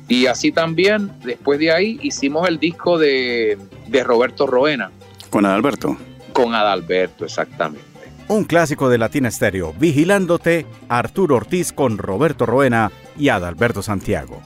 Y 0.08 0.26
así 0.26 0.52
también, 0.52 1.12
después 1.22 1.58
de 1.58 1.70
ahí, 1.70 1.98
hicimos 2.02 2.48
el 2.48 2.58
disco 2.58 2.98
de, 2.98 3.58
de 3.86 4.04
Roberto 4.04 4.46
Roena. 4.46 4.90
Con 5.28 5.44
Adalberto. 5.44 5.96
Con 6.32 6.54
Adalberto, 6.54 7.24
exactamente. 7.24 7.86
Un 8.28 8.44
clásico 8.44 8.88
de 8.88 8.98
Latina 8.98 9.28
Estéreo, 9.28 9.74
Vigilándote, 9.78 10.66
Arturo 10.88 11.36
Ortiz 11.36 11.72
con 11.72 11.98
Roberto 11.98 12.46
Roena 12.46 12.90
y 13.18 13.30
Adalberto 13.30 13.82
Santiago. 13.82 14.42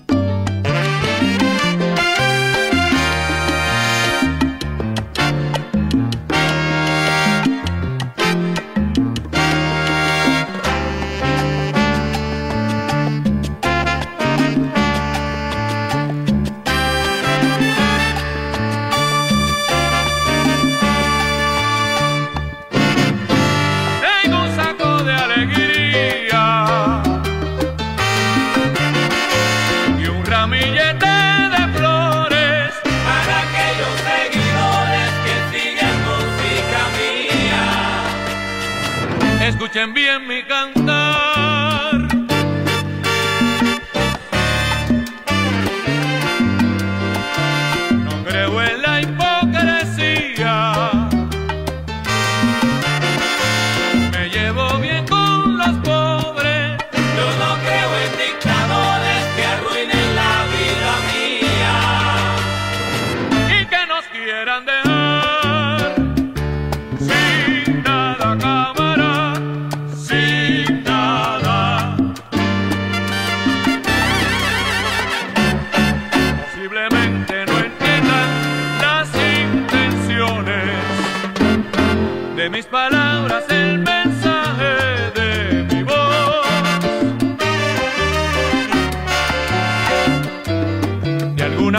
Bien 39.95 40.27
mi 40.27 40.43
cantar. 40.43 40.92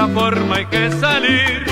Forma 0.07 0.55
hay 0.55 0.65
que 0.65 0.91
salir 0.91 1.62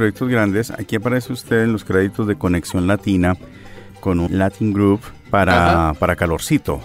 proyectos 0.00 0.30
grandes. 0.30 0.70
Aquí 0.70 0.96
aparece 0.96 1.30
usted 1.30 1.64
en 1.64 1.74
los 1.74 1.84
créditos 1.84 2.26
de 2.26 2.34
Conexión 2.34 2.86
Latina 2.86 3.36
con 4.00 4.18
un 4.18 4.38
Latin 4.38 4.72
Group 4.72 5.02
para, 5.28 5.92
para 5.98 6.16
Calorcito. 6.16 6.80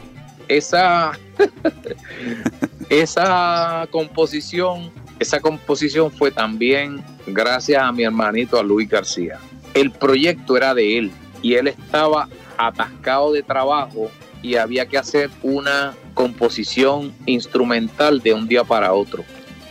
Esa, 0.50 1.14
esa 2.90 3.88
composición, 3.90 4.92
esa 5.18 5.40
composición 5.40 6.12
fue 6.12 6.30
también 6.30 7.02
gracias 7.26 7.82
a 7.82 7.90
mi 7.94 8.04
hermanito 8.04 8.60
a 8.60 8.64
Luis 8.64 8.90
García. 8.90 9.40
El 9.74 9.92
proyecto 9.92 10.58
era 10.58 10.74
de 10.74 10.98
él 10.98 11.12
y 11.42 11.54
él 11.54 11.70
estaba 11.70 12.28
atascado 12.58 13.32
de 13.32 13.44
trabajo 13.44 14.12
y 14.42 14.58
había 14.58 14.88
que 14.88 14.98
hacer 14.98 15.30
una 15.42 15.94
composición 16.14 17.14
instrumental 17.26 18.20
de 18.20 18.34
un 18.34 18.46
día 18.46 18.66
para 18.66 18.92
otro. 18.92 19.24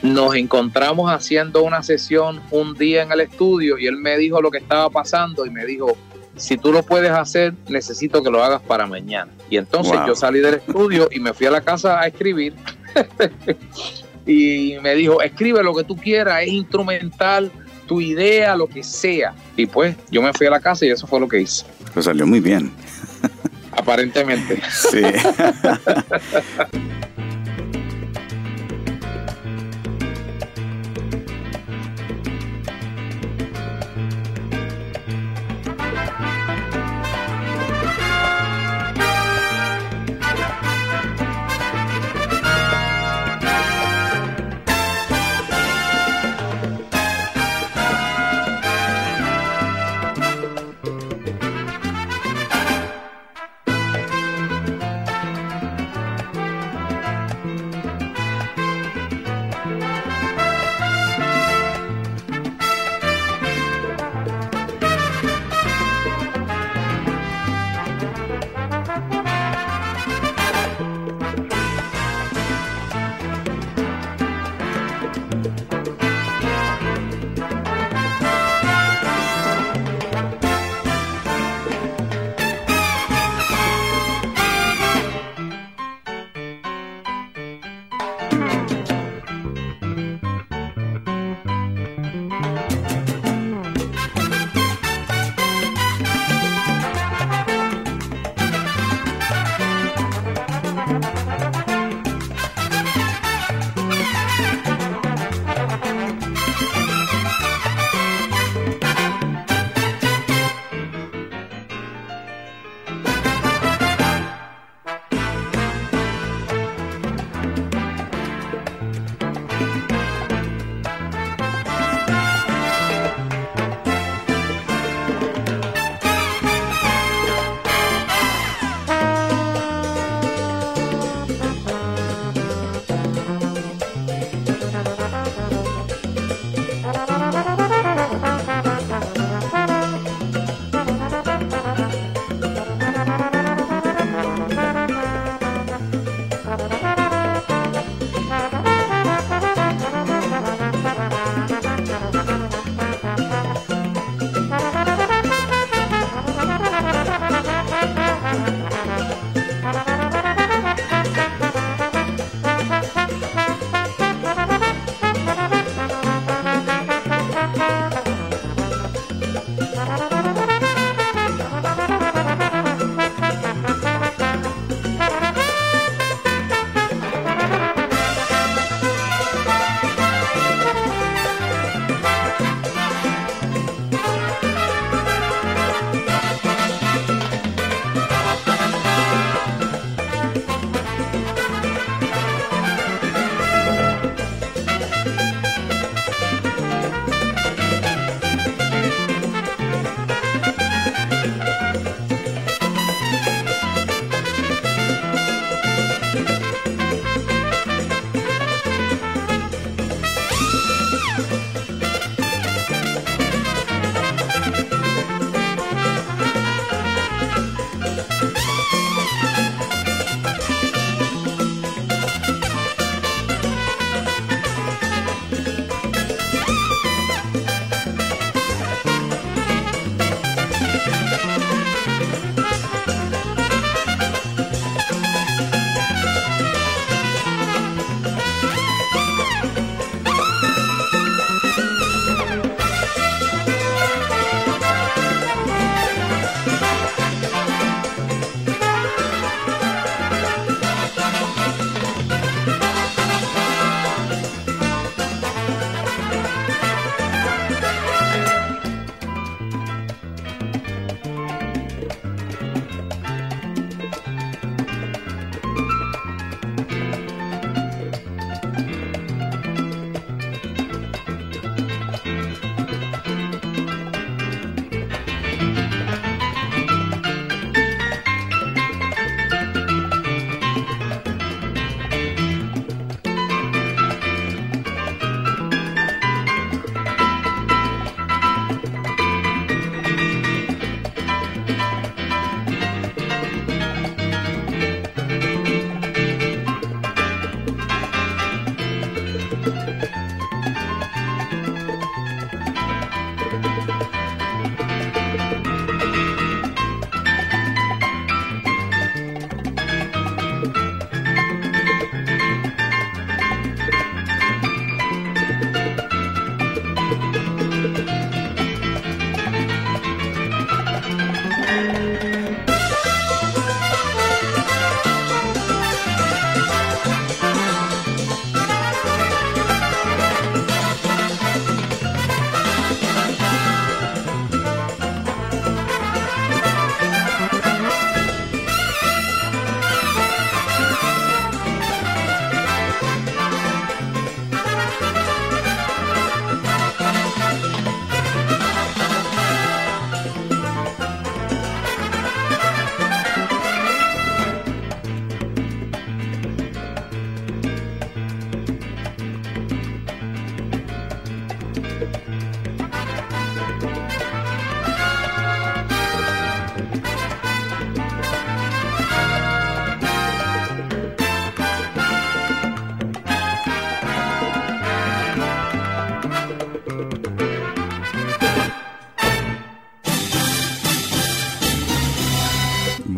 Nos 0.04 0.34
encontramos 0.34 1.10
haciendo 1.10 1.62
una 1.62 1.82
sesión 1.82 2.40
un 2.50 2.74
día 2.74 3.02
en 3.02 3.12
el 3.12 3.20
estudio 3.20 3.78
y 3.78 3.86
él 3.86 3.96
me 3.96 4.18
dijo 4.18 4.42
lo 4.42 4.50
que 4.50 4.58
estaba 4.58 4.90
pasando 4.90 5.46
y 5.46 5.50
me 5.50 5.64
dijo, 5.64 5.96
si 6.36 6.58
tú 6.58 6.72
lo 6.72 6.82
puedes 6.82 7.10
hacer, 7.10 7.54
necesito 7.68 8.22
que 8.22 8.30
lo 8.30 8.44
hagas 8.44 8.60
para 8.60 8.86
mañana. 8.86 9.32
Y 9.48 9.56
entonces 9.56 9.96
Wow. 9.96 10.08
yo 10.08 10.14
salí 10.14 10.40
del 10.40 10.54
estudio 10.54 11.08
y 11.10 11.20
me 11.20 11.32
fui 11.32 11.46
a 11.46 11.50
la 11.50 11.62
casa 11.62 12.00
a 12.00 12.06
escribir. 12.06 12.52
y 14.26 14.74
me 14.82 14.94
dijo, 14.94 15.22
escribe 15.22 15.62
lo 15.62 15.74
que 15.74 15.84
tú 15.84 15.96
quieras, 15.96 16.42
es 16.42 16.48
instrumental, 16.48 17.50
tu 17.86 18.00
idea, 18.00 18.56
lo 18.56 18.66
que 18.66 18.82
sea. 18.82 19.32
Y 19.56 19.66
pues 19.66 19.96
yo 20.10 20.20
me 20.20 20.32
fui 20.34 20.46
a 20.46 20.50
la 20.50 20.60
casa 20.60 20.84
y 20.84 20.90
eso 20.90 21.06
fue 21.06 21.18
lo 21.18 21.28
que 21.28 21.40
hice, 21.40 21.64
Pues 21.94 22.04
salió 22.04 22.26
muy 22.26 22.40
bien. 22.40 22.70
aparentemente. 23.72 24.60
Sí. 24.70 25.00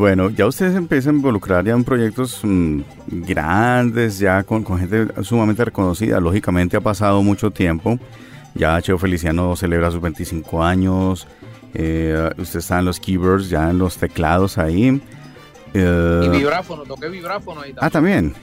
Bueno, 0.06 0.30
ya 0.30 0.46
ustedes 0.46 0.76
empiezan 0.76 1.14
a 1.14 1.16
involucrar 1.16 1.64
ya 1.64 1.72
en 1.72 1.82
proyectos 1.82 2.38
mm, 2.44 2.80
grandes, 3.26 4.20
ya 4.20 4.44
con, 4.44 4.62
con, 4.62 4.78
gente 4.78 5.08
sumamente 5.24 5.64
reconocida. 5.64 6.20
Lógicamente 6.20 6.76
ha 6.76 6.80
pasado 6.80 7.24
mucho 7.24 7.50
tiempo. 7.50 7.98
Ya 8.54 8.80
Cheo 8.80 8.98
Feliciano 8.98 9.56
celebra 9.56 9.90
sus 9.90 10.00
25 10.00 10.62
años. 10.62 11.26
Eh, 11.74 12.30
usted 12.38 12.60
está 12.60 12.78
en 12.78 12.84
los 12.84 13.00
keyboards, 13.00 13.48
ya 13.48 13.68
en 13.68 13.78
los 13.78 13.96
teclados 13.96 14.58
ahí. 14.58 15.02
Eh, 15.74 16.22
y 16.24 16.28
vibráfono, 16.28 16.84
toqué 16.84 17.08
vibráfono 17.08 17.62
ahí 17.62 17.72
también. 17.72 17.84
Ah, 17.84 17.90
también. 17.90 18.34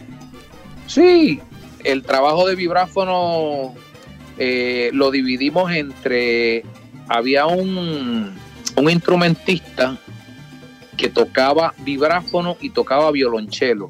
Sí, 0.87 1.39
el 1.85 2.03
trabajo 2.03 2.45
de 2.45 2.55
vibráfono 2.55 3.73
eh, 4.37 4.89
lo 4.91 5.11
dividimos 5.11 5.71
entre. 5.71 6.65
Había 7.07 7.45
un, 7.45 8.33
un 8.75 8.89
instrumentista 8.89 9.97
que 10.97 11.09
tocaba 11.09 11.73
vibráfono 11.79 12.57
y 12.61 12.69
tocaba 12.69 13.11
violonchelo. 13.11 13.89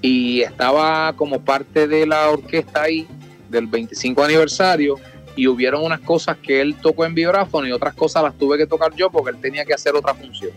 Y 0.00 0.40
estaba 0.40 1.12
como 1.14 1.44
parte 1.44 1.86
de 1.86 2.06
la 2.06 2.28
orquesta 2.28 2.82
ahí 2.82 3.06
del 3.48 3.66
25 3.66 4.24
aniversario 4.24 4.96
y 5.36 5.46
hubieron 5.46 5.84
unas 5.84 6.00
cosas 6.00 6.36
que 6.38 6.60
él 6.60 6.76
tocó 6.76 7.04
en 7.04 7.14
vibráfono 7.14 7.66
y 7.66 7.72
otras 7.72 7.94
cosas 7.94 8.22
las 8.22 8.36
tuve 8.36 8.58
que 8.58 8.66
tocar 8.66 8.94
yo 8.94 9.10
porque 9.10 9.30
él 9.30 9.40
tenía 9.40 9.64
que 9.64 9.74
hacer 9.74 9.94
otra 9.94 10.14
función. 10.14 10.52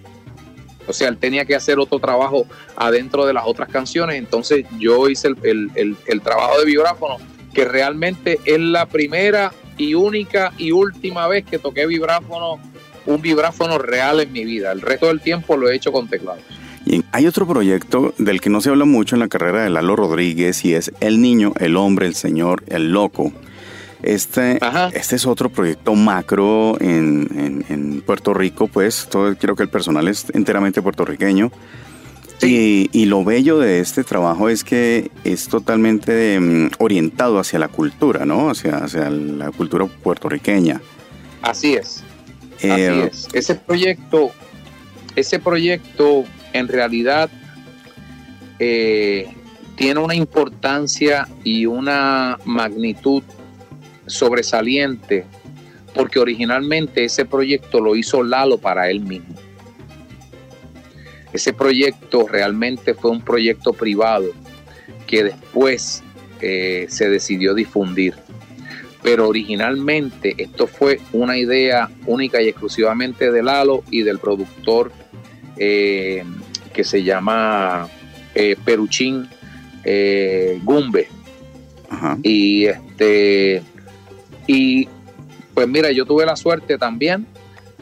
O 0.88 0.94
sea, 0.94 1.10
él 1.10 1.18
tenía 1.18 1.46
que 1.46 1.56
hacer 1.56 1.80
otro 1.80 2.00
trabajo 2.00 2.46
adentro 2.76 3.26
de 3.26 3.34
las 3.34 3.46
otras 3.46 3.70
canciones. 3.70 4.18
Entonces 4.18 4.66
yo 4.80 5.10
hice 5.10 5.30
el, 5.44 6.22
trabajo 6.24 6.60
de 6.60 6.66
vibráfono, 6.66 7.18
que 7.54 7.66
realmente 7.66 8.40
es 8.46 8.60
la 8.60 8.86
primera 8.86 9.52
y 9.78 9.94
única 9.94 10.54
y 10.58 10.72
última 10.72 11.28
vez 11.28 11.46
que 11.46 11.60
toqué 11.60 11.86
vibráfono, 11.88 12.60
un 13.06 13.22
vibráfono 13.22 13.78
real 13.78 14.20
en 14.20 14.32
mi 14.32 14.46
vida. 14.46 14.72
El 14.72 14.82
resto 14.82 15.08
del 15.08 15.22
tiempo 15.22 15.58
lo 15.58 15.70
he 15.70 15.76
hecho 15.76 15.92
con 15.92 16.08
teclados. 16.08 16.44
Y 16.86 17.04
hay 17.12 17.26
otro 17.26 17.48
proyecto 17.48 18.14
del 18.20 18.40
que 18.42 18.50
no 18.50 18.62
se 18.62 18.70
habla 18.70 18.86
mucho 18.86 19.16
en 19.16 19.20
la 19.20 19.28
carrera 19.28 19.64
de 19.64 19.72
Lalo 19.72 19.96
Rodríguez 19.96 20.64
y 20.66 20.76
es 20.76 20.92
El 21.00 21.20
Niño, 21.20 21.54
el 21.60 21.78
Hombre, 21.78 22.06
el 22.06 22.16
Señor, 22.16 22.64
el 22.68 22.92
Loco. 22.92 23.34
Este, 24.04 24.60
este 24.94 25.16
es 25.16 25.26
otro 25.26 25.50
proyecto 25.50 25.96
macro 25.96 26.78
en, 26.80 28.04
Puerto 28.06 28.36
Rico, 28.36 28.68
pues 28.68 29.08
todo, 29.10 29.36
creo 29.36 29.56
que 29.56 29.64
el 29.64 29.70
personal 29.70 30.08
es 30.08 30.28
enteramente 30.34 30.80
puertorriqueño. 30.84 31.52
Y, 32.42 33.06
lo 33.06 33.24
bello 33.24 33.58
de 33.58 33.80
este 33.80 34.04
trabajo 34.04 34.50
es 34.50 34.64
que 34.64 35.10
es 35.24 35.48
totalmente 35.48 36.40
mm, 36.40 36.72
orientado 36.78 37.40
hacia 37.40 37.58
la 37.58 37.68
cultura, 37.68 38.26
¿no? 38.26 38.52
Hacia, 38.52 38.78
hacia 38.78 39.10
la 39.10 39.50
cultura 39.52 39.86
puertorriqueña. 39.88 40.82
Así 41.42 41.74
es. 41.74 42.04
Así 42.72 42.82
eh, 42.82 43.10
es. 43.12 43.28
Ese 43.34 43.56
proyecto, 43.56 44.32
ese 45.16 45.40
proyecto 45.40 46.26
en 46.54 46.68
realidad 46.68 47.30
eh, 48.60 49.28
tiene 49.76 50.00
una 50.00 50.16
importancia 50.16 51.28
y 51.44 51.66
una 51.66 52.40
magnitud 52.46 53.24
sobresaliente 54.08 55.26
porque 55.96 56.20
originalmente 56.20 57.06
ese 57.06 57.26
proyecto 57.26 57.80
lo 57.80 57.96
hizo 57.96 58.22
Lalo 58.22 58.58
para 58.58 58.90
él 58.90 59.02
mismo. 59.02 59.34
Ese 61.32 61.54
proyecto 61.54 62.28
realmente 62.28 62.94
fue 62.94 63.12
un 63.12 63.22
proyecto 63.22 63.74
privado 63.74 64.28
que 65.08 65.24
después 65.24 66.04
eh, 66.42 66.86
se 66.90 67.10
decidió 67.10 67.54
difundir. 67.54 68.14
Pero 69.06 69.30
originalmente 69.30 70.34
esto 70.36 70.66
fue 70.66 71.00
una 71.14 71.38
idea 71.38 71.92
única 72.08 72.42
y 72.42 72.48
exclusivamente 72.48 73.32
de 73.32 73.44
Lalo 73.44 73.84
y 73.92 74.02
del 74.02 74.18
productor 74.18 74.92
eh, 75.58 76.24
que 76.74 76.84
se 76.84 77.04
llama 77.04 77.88
eh, 78.34 78.56
Peruchín 78.66 79.30
eh, 79.84 80.60
Gumbe. 80.64 81.08
Y 82.24 82.66
este 82.66 83.62
y 84.48 84.90
pues 85.54 85.68
mira, 85.68 85.92
yo 85.92 86.08
tuve 86.08 86.26
la 86.26 86.36
suerte 86.36 86.80
también 86.80 87.28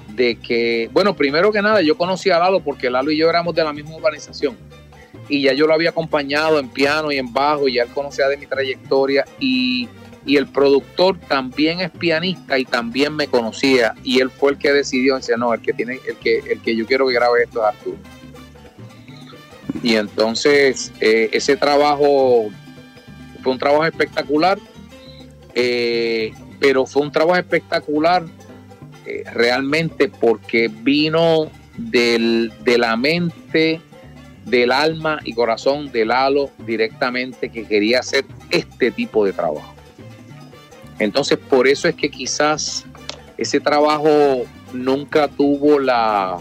de 0.10 0.36
que, 0.36 0.90
bueno, 0.92 1.16
primero 1.16 1.54
que 1.54 1.62
nada, 1.62 1.82
yo 1.82 1.98
conocí 1.98 2.32
a 2.32 2.40
Lalo 2.40 2.60
porque 2.60 2.90
Lalo 2.90 3.12
y 3.12 3.18
yo 3.18 3.30
éramos 3.30 3.56
de 3.56 3.64
la 3.64 3.72
misma 3.72 3.96
organización. 3.96 4.58
Y 5.30 5.44
ya 5.44 5.54
yo 5.54 5.68
lo 5.68 5.74
había 5.74 5.92
acompañado 5.92 6.60
en 6.60 6.68
piano 6.68 7.14
y 7.14 7.18
en 7.18 7.32
bajo, 7.32 7.70
y 7.70 7.76
ya 7.76 7.84
él 7.84 7.90
conocía 7.94 8.28
de 8.28 8.36
mi 8.36 8.46
trayectoria. 8.46 9.24
Y, 9.40 9.88
y 10.26 10.38
el 10.38 10.48
productor 10.48 11.20
también 11.20 11.82
es 11.82 11.92
pianista 11.92 12.58
y 12.58 12.66
también 12.66 13.16
me 13.16 13.28
conocía. 13.28 13.94
Y 14.04 14.20
él 14.20 14.30
fue 14.30 14.54
el 14.54 14.58
que 14.58 14.72
decidió, 14.72 15.18
dice, 15.18 15.36
no, 15.38 15.54
el 15.54 15.62
que 15.62 15.74
tiene, 15.74 16.00
el 16.08 16.16
que, 16.18 16.40
el 16.40 16.62
que 16.62 16.76
yo 16.76 16.86
quiero 16.86 17.08
que 17.08 17.14
grabe 17.14 17.44
esto 17.44 17.62
es 17.62 17.76
Arturo. 17.76 17.98
Y 19.82 19.96
entonces 19.96 20.94
eh, 21.02 21.30
ese 21.34 21.58
trabajo 21.58 22.50
fue 23.42 23.52
un 23.52 23.60
trabajo 23.60 23.86
espectacular, 23.86 24.58
eh, 25.56 26.34
pero 26.60 26.86
fue 26.86 27.02
un 27.02 27.12
trabajo 27.12 27.38
espectacular 27.38 28.24
eh, 29.06 29.24
realmente 29.34 30.08
porque 30.08 30.70
vino 30.70 31.50
del, 31.78 32.54
de 32.64 32.78
la 32.78 32.96
mente, 32.96 33.82
del 34.46 34.72
alma 34.72 35.20
y 35.26 35.34
corazón 35.34 35.92
de 35.92 36.06
Lalo 36.06 36.50
directamente 36.66 37.50
que 37.50 37.66
quería 37.66 38.00
hacer 38.00 38.26
este 38.52 38.92
tipo 38.92 39.26
de 39.26 39.34
trabajo. 39.34 39.73
Entonces 41.00 41.38
por 41.38 41.68
eso 41.68 41.88
es 41.88 41.96
que 41.96 42.10
quizás 42.10 42.86
ese 43.38 43.60
trabajo 43.60 44.46
nunca 44.74 45.28
tuvo 45.28 45.80
la, 45.80 46.40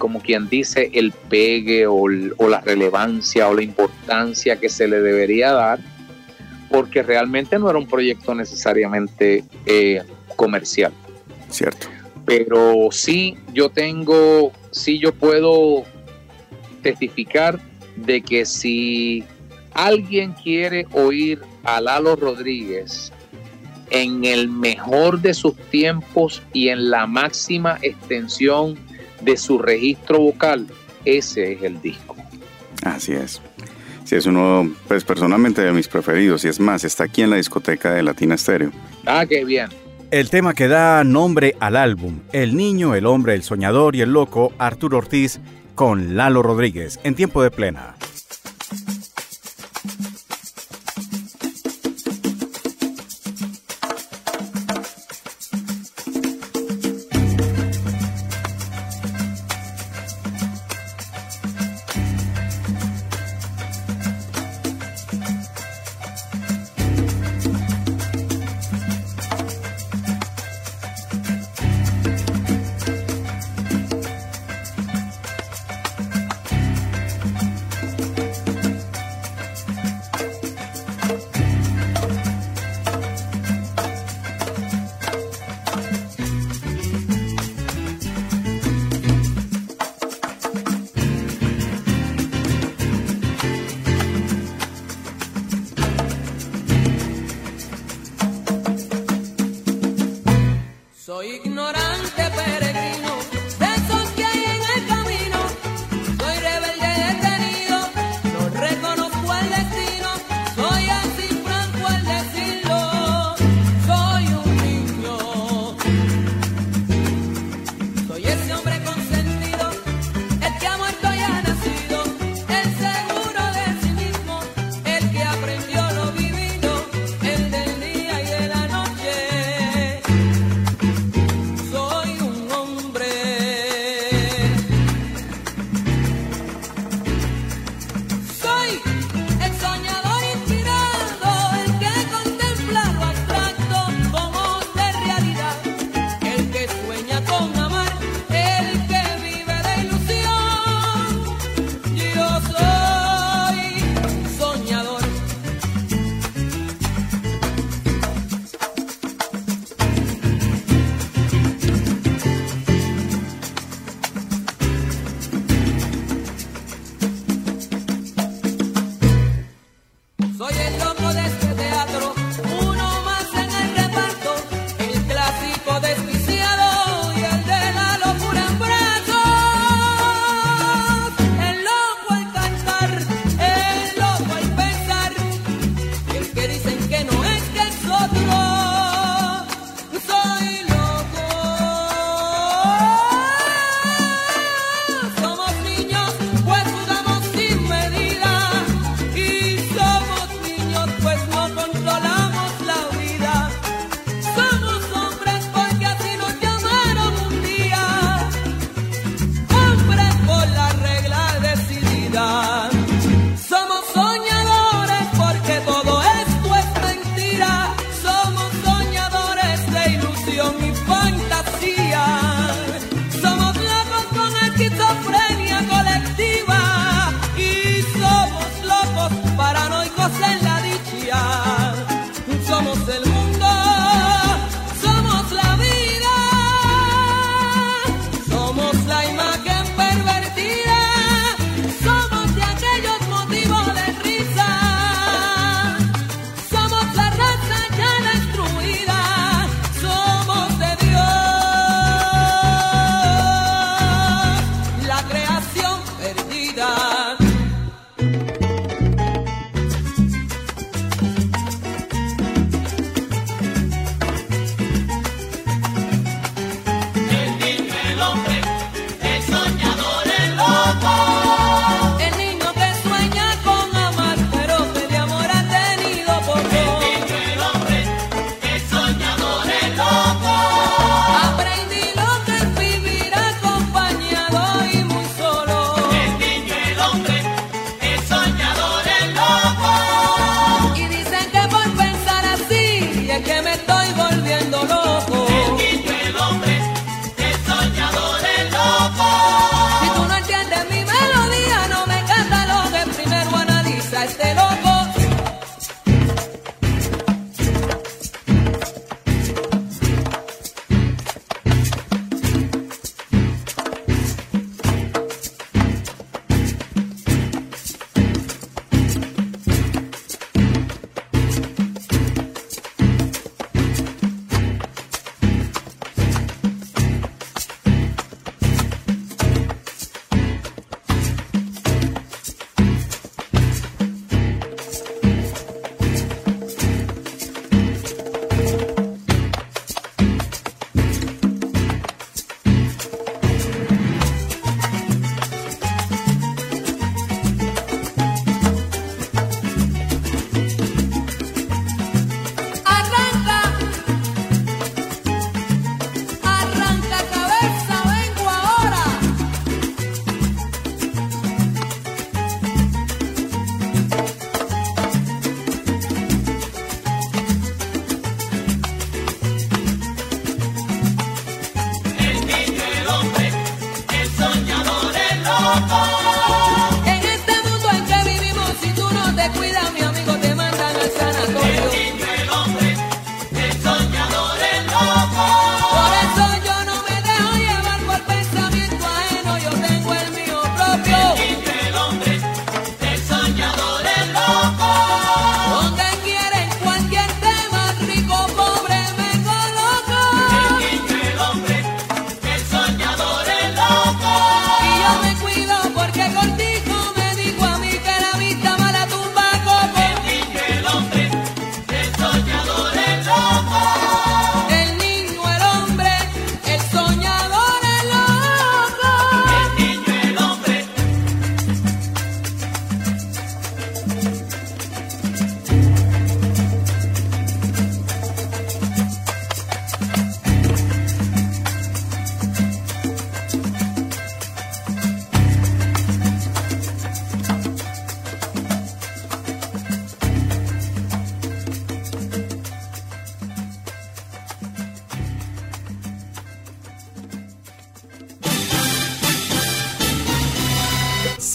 como 0.00 0.20
quien 0.20 0.48
dice, 0.48 0.90
el 0.94 1.12
pegue 1.12 1.86
o, 1.86 2.08
la 2.08 2.60
relevancia 2.60 3.48
o 3.48 3.54
la 3.54 3.62
importancia 3.62 4.56
que 4.56 4.68
se 4.68 4.88
le 4.88 5.00
debería 5.00 5.52
dar, 5.52 5.78
porque 6.70 7.02
realmente 7.02 7.58
no 7.58 7.70
era 7.70 7.78
un 7.78 7.86
proyecto 7.86 8.34
necesariamente 8.34 9.44
eh, 9.66 10.02
comercial. 10.34 10.92
Cierto. 11.50 11.86
Pero 12.24 12.88
sí 12.90 13.36
yo 13.52 13.68
tengo, 13.68 14.52
sí 14.70 14.98
yo 14.98 15.12
puedo 15.12 15.84
testificar 16.82 17.60
de 17.96 18.22
que 18.22 18.46
si 18.46 19.24
alguien 19.72 20.32
quiere 20.32 20.86
oír 20.92 21.40
a 21.64 21.80
Lalo 21.80 22.16
Rodríguez 22.16 23.12
en 23.90 24.24
el 24.24 24.48
mejor 24.48 25.20
de 25.20 25.34
sus 25.34 25.56
tiempos 25.70 26.42
y 26.52 26.68
en 26.68 26.90
la 26.90 27.06
máxima 27.06 27.78
extensión 27.82 28.78
de 29.20 29.36
su 29.36 29.58
registro 29.58 30.20
vocal, 30.20 30.66
ese 31.04 31.52
es 31.52 31.62
el 31.62 31.80
disco. 31.82 32.16
Así 32.84 33.12
es. 33.12 33.42
Sí, 34.04 34.16
es 34.16 34.26
uno, 34.26 34.72
pues 34.88 35.04
personalmente 35.04 35.62
de 35.62 35.72
mis 35.72 35.86
preferidos 35.86 36.44
y 36.44 36.48
es 36.48 36.58
más, 36.58 36.84
está 36.84 37.04
aquí 37.04 37.22
en 37.22 37.30
la 37.30 37.36
discoteca 37.36 37.92
de 37.92 38.02
Latina 38.02 38.36
Stereo. 38.36 38.72
Ah, 39.06 39.24
qué 39.28 39.44
bien. 39.44 39.68
El 40.10 40.30
tema 40.30 40.54
que 40.54 40.66
da 40.66 41.04
nombre 41.04 41.54
al 41.60 41.76
álbum, 41.76 42.18
El 42.32 42.56
niño, 42.56 42.96
el 42.96 43.06
hombre, 43.06 43.34
el 43.34 43.44
soñador 43.44 43.94
y 43.94 44.00
el 44.00 44.12
loco, 44.12 44.52
Arturo 44.58 44.98
Ortiz, 44.98 45.38
con 45.76 46.16
Lalo 46.16 46.42
Rodríguez, 46.42 46.98
en 47.04 47.14
tiempo 47.14 47.42
de 47.42 47.52
plena. 47.52 47.94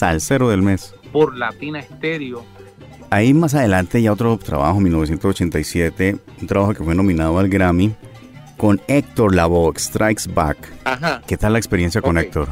Salsero 0.06 0.48
del 0.48 0.62
mes. 0.62 0.94
Por 1.12 1.36
Latina 1.36 1.80
Estéreo. 1.80 2.44
Ahí 3.10 3.34
más 3.34 3.54
adelante 3.54 4.00
ya 4.00 4.12
otro 4.12 4.36
trabajo, 4.38 4.80
1987, 4.80 6.16
un 6.40 6.46
trabajo 6.46 6.74
que 6.74 6.84
fue 6.84 6.94
nominado 6.94 7.38
al 7.38 7.48
Grammy 7.48 7.94
con 8.56 8.80
Héctor 8.86 9.34
Lavoe, 9.34 9.78
Strikes 9.78 10.24
Back. 10.32 10.56
Ajá. 10.84 11.22
¿Qué 11.26 11.36
tal 11.36 11.52
la 11.52 11.58
experiencia 11.58 12.00
con. 12.00 12.18
Héctor? 12.18 12.48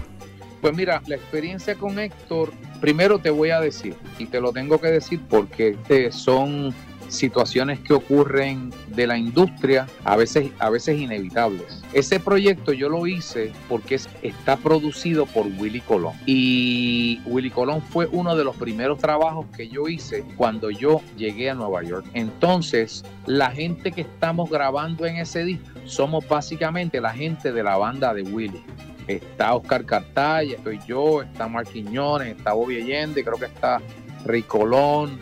Pues 0.60 0.74
mira, 0.74 1.00
la 1.06 1.14
experiencia 1.14 1.76
con 1.76 1.98
Héctor, 1.98 2.52
primero 2.80 3.18
te 3.18 3.30
voy 3.30 3.50
a 3.50 3.60
decir, 3.60 3.94
y 4.18 4.26
te 4.26 4.40
lo 4.40 4.52
tengo 4.52 4.80
que 4.80 4.88
decir 4.88 5.20
porque 5.28 5.70
este, 5.70 6.10
son 6.10 6.74
situaciones 7.08 7.78
que 7.80 7.92
ocurren 7.94 8.70
de 8.94 9.06
la 9.06 9.16
industria, 9.18 9.86
a 10.04 10.16
veces, 10.16 10.50
a 10.58 10.70
veces 10.70 10.98
inevitables. 11.00 11.82
Ese 11.92 12.20
proyecto 12.20 12.72
yo 12.72 12.88
lo 12.88 13.06
hice 13.06 13.52
porque 13.68 13.96
es- 13.96 14.08
está 14.22 14.56
producido 14.56 15.26
por 15.26 15.46
Willy 15.46 15.80
Colón. 15.80 16.14
Y 16.26 17.20
Willy 17.26 17.50
Colón 17.50 17.82
fue 17.82 18.06
uno 18.10 18.36
de 18.36 18.44
los 18.44 18.56
primeros 18.56 18.98
trabajos 18.98 19.46
que 19.56 19.68
yo 19.68 19.88
hice 19.88 20.24
cuando 20.36 20.70
yo 20.70 21.00
llegué 21.16 21.50
a 21.50 21.54
Nueva 21.54 21.82
York. 21.82 22.06
Entonces, 22.14 23.04
la 23.26 23.50
gente 23.50 23.92
que 23.92 24.02
estamos 24.02 24.50
grabando 24.50 25.06
en 25.06 25.16
ese 25.16 25.44
disco 25.44 25.64
somos 25.84 26.26
básicamente 26.28 27.00
la 27.00 27.12
gente 27.12 27.52
de 27.52 27.62
la 27.62 27.76
banda 27.76 28.14
de 28.14 28.22
Willy 28.22 28.62
está 29.06 29.54
Oscar 29.54 29.84
Cartaya, 29.84 30.56
estoy 30.56 30.80
yo, 30.86 31.22
está 31.22 31.46
Mark 31.46 31.68
Quiñones, 31.70 32.36
está 32.36 32.54
Bobby 32.54 32.80
Allende, 32.80 33.22
creo 33.22 33.38
que 33.38 33.46
está 33.46 33.80
Rey 34.24 34.42
Colón, 34.42 35.18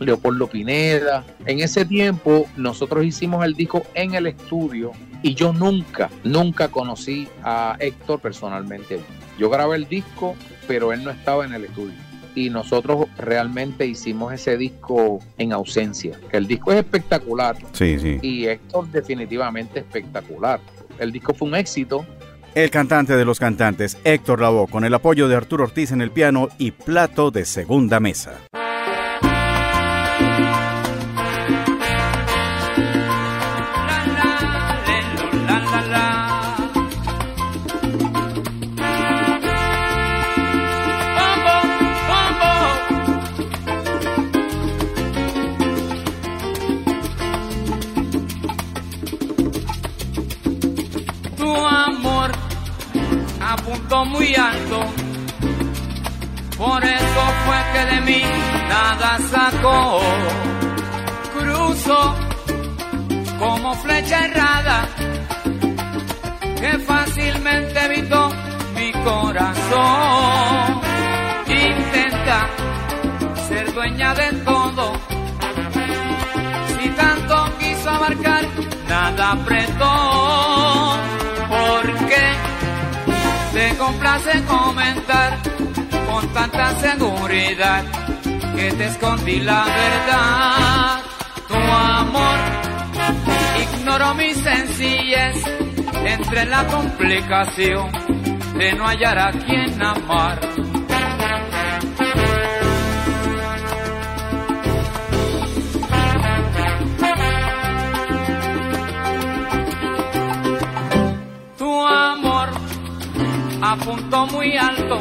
Leopoldo 0.00 0.46
Pineda. 0.48 1.24
En 1.46 1.60
ese 1.60 1.84
tiempo 1.84 2.46
nosotros 2.56 3.04
hicimos 3.04 3.44
el 3.44 3.54
disco 3.54 3.82
en 3.94 4.14
el 4.14 4.26
estudio 4.26 4.92
y 5.22 5.34
yo 5.34 5.52
nunca, 5.52 6.10
nunca 6.24 6.68
conocí 6.68 7.28
a 7.42 7.76
Héctor 7.80 8.20
personalmente. 8.20 9.00
Yo 9.38 9.50
grabé 9.50 9.76
el 9.76 9.86
disco, 9.88 10.34
pero 10.68 10.92
él 10.92 11.02
no 11.04 11.10
estaba 11.10 11.44
en 11.44 11.54
el 11.54 11.64
estudio. 11.64 11.94
Y 12.34 12.50
nosotros 12.50 13.06
realmente 13.16 13.86
hicimos 13.86 14.32
ese 14.32 14.58
disco 14.58 15.20
en 15.38 15.52
ausencia. 15.52 16.20
El 16.32 16.46
disco 16.46 16.70
es 16.72 16.78
espectacular 16.78 17.56
Sí, 17.72 17.98
sí. 17.98 18.18
y 18.20 18.46
Héctor 18.46 18.88
definitivamente 18.90 19.78
espectacular. 19.80 20.60
El 20.98 21.12
disco 21.12 21.32
fue 21.34 21.48
un 21.48 21.54
éxito, 21.54 22.04
El 22.54 22.70
cantante 22.70 23.16
de 23.16 23.24
los 23.26 23.38
cantantes, 23.38 23.98
Héctor 24.04 24.40
Lavoe, 24.40 24.66
con 24.68 24.84
el 24.84 24.94
apoyo 24.94 25.28
de 25.28 25.36
Arturo 25.36 25.64
Ortiz 25.64 25.92
en 25.92 26.00
el 26.02 26.10
piano 26.10 26.48
y 26.58 26.70
plato 26.70 27.30
de 27.30 27.44
segunda 27.44 28.00
mesa. 28.00 28.34
Muy 54.06 54.34
alto, 54.34 54.80
por 56.56 56.84
eso 56.84 57.22
fue 57.44 57.56
que 57.72 57.94
de 57.94 58.00
mí 58.02 58.22
nada 58.68 59.18
sacó. 59.30 60.00
Cruzo 61.34 62.14
como 63.38 63.74
flecha 63.74 64.24
errada 64.26 64.88
que 66.60 66.78
fácilmente 66.78 67.84
evitó 67.84 68.30
mi 68.74 68.92
corazón. 68.92 70.80
Intenta 71.48 72.48
ser 73.48 73.72
dueña 73.74 74.14
de 74.14 74.32
todo. 74.44 74.92
Si 76.78 76.88
tanto 76.90 77.34
quiso 77.58 77.90
abarcar, 77.90 78.44
nada 78.88 79.32
apretó. 79.32 80.55
Complace 83.86 84.42
comentar 84.46 85.38
con 86.08 86.28
tanta 86.32 86.74
seguridad 86.80 87.84
que 88.56 88.72
te 88.72 88.86
escondí 88.86 89.38
la 89.40 89.64
verdad. 89.64 91.00
Tu 91.46 91.54
amor 91.54 92.38
Ignoro 93.62 94.14
mi 94.14 94.34
sencillez 94.34 95.36
entre 96.04 96.46
la 96.46 96.66
complicación 96.66 97.92
de 98.58 98.72
no 98.72 98.86
hallar 98.86 99.18
a 99.18 99.30
quien 99.30 99.80
amar. 99.80 100.40
Apuntó 113.72 114.26
muy 114.28 114.56
alto 114.56 114.98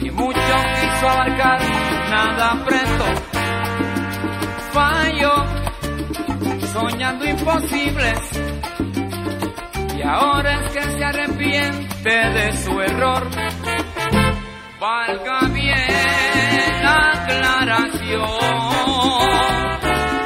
y 0.00 0.10
mucho 0.10 0.54
quiso 0.80 1.08
abarcar, 1.08 1.60
nada 2.10 2.52
apretó. 2.52 3.04
Falló 4.72 5.34
soñando 6.72 7.24
imposibles. 7.24 8.18
Y 9.96 10.02
ahora 10.02 10.60
es 10.60 10.72
que 10.72 10.82
se 10.82 11.04
arrepiente 11.04 12.10
de 12.10 12.56
su 12.56 12.80
error. 12.80 13.28
Valga 14.80 15.48
bien 15.52 16.82
la 16.82 17.12
aclaración. 17.12 18.28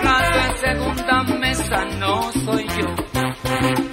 Plato 0.01 0.39
en 0.49 0.57
segunda 0.57 1.23
mesa 1.25 1.85
no 1.99 2.33
soy 2.33 2.67
yo. 2.69 3.88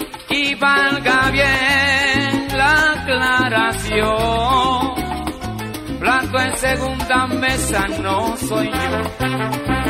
Segunda 6.75 7.27
mesa 7.27 7.87
no 8.03 8.35
soy 8.35 8.69
yo. 8.69 9.84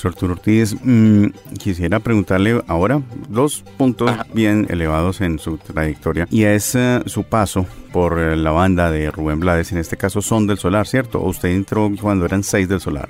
Maestro 0.00 0.10
Arturo 0.10 0.32
Ortiz, 0.32 0.74
mm, 0.82 1.26
quisiera 1.58 2.00
preguntarle 2.00 2.62
ahora 2.66 3.02
dos 3.28 3.62
puntos 3.76 4.10
bien 4.32 4.66
elevados 4.70 5.20
en 5.20 5.38
su 5.38 5.58
trayectoria 5.58 6.26
y 6.30 6.44
es 6.44 6.74
eh, 6.74 7.02
su 7.06 7.24
paso 7.24 7.66
por 7.92 8.18
eh, 8.18 8.36
la 8.36 8.50
banda 8.50 8.90
de 8.90 9.10
Rubén 9.10 9.40
Blades, 9.40 9.72
en 9.72 9.78
este 9.78 9.96
caso 9.96 10.22
Son 10.22 10.46
del 10.46 10.58
Solar, 10.58 10.86
¿cierto? 10.86 11.20
¿O 11.20 11.28
usted 11.28 11.50
entró 11.50 11.90
cuando 12.00 12.24
eran 12.24 12.42
seis 12.42 12.68
del 12.68 12.80
Solar? 12.80 13.08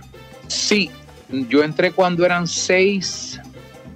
Sí, 0.48 0.90
yo 1.48 1.62
entré 1.62 1.92
cuando 1.92 2.24
eran 2.24 2.48
seis, 2.48 3.40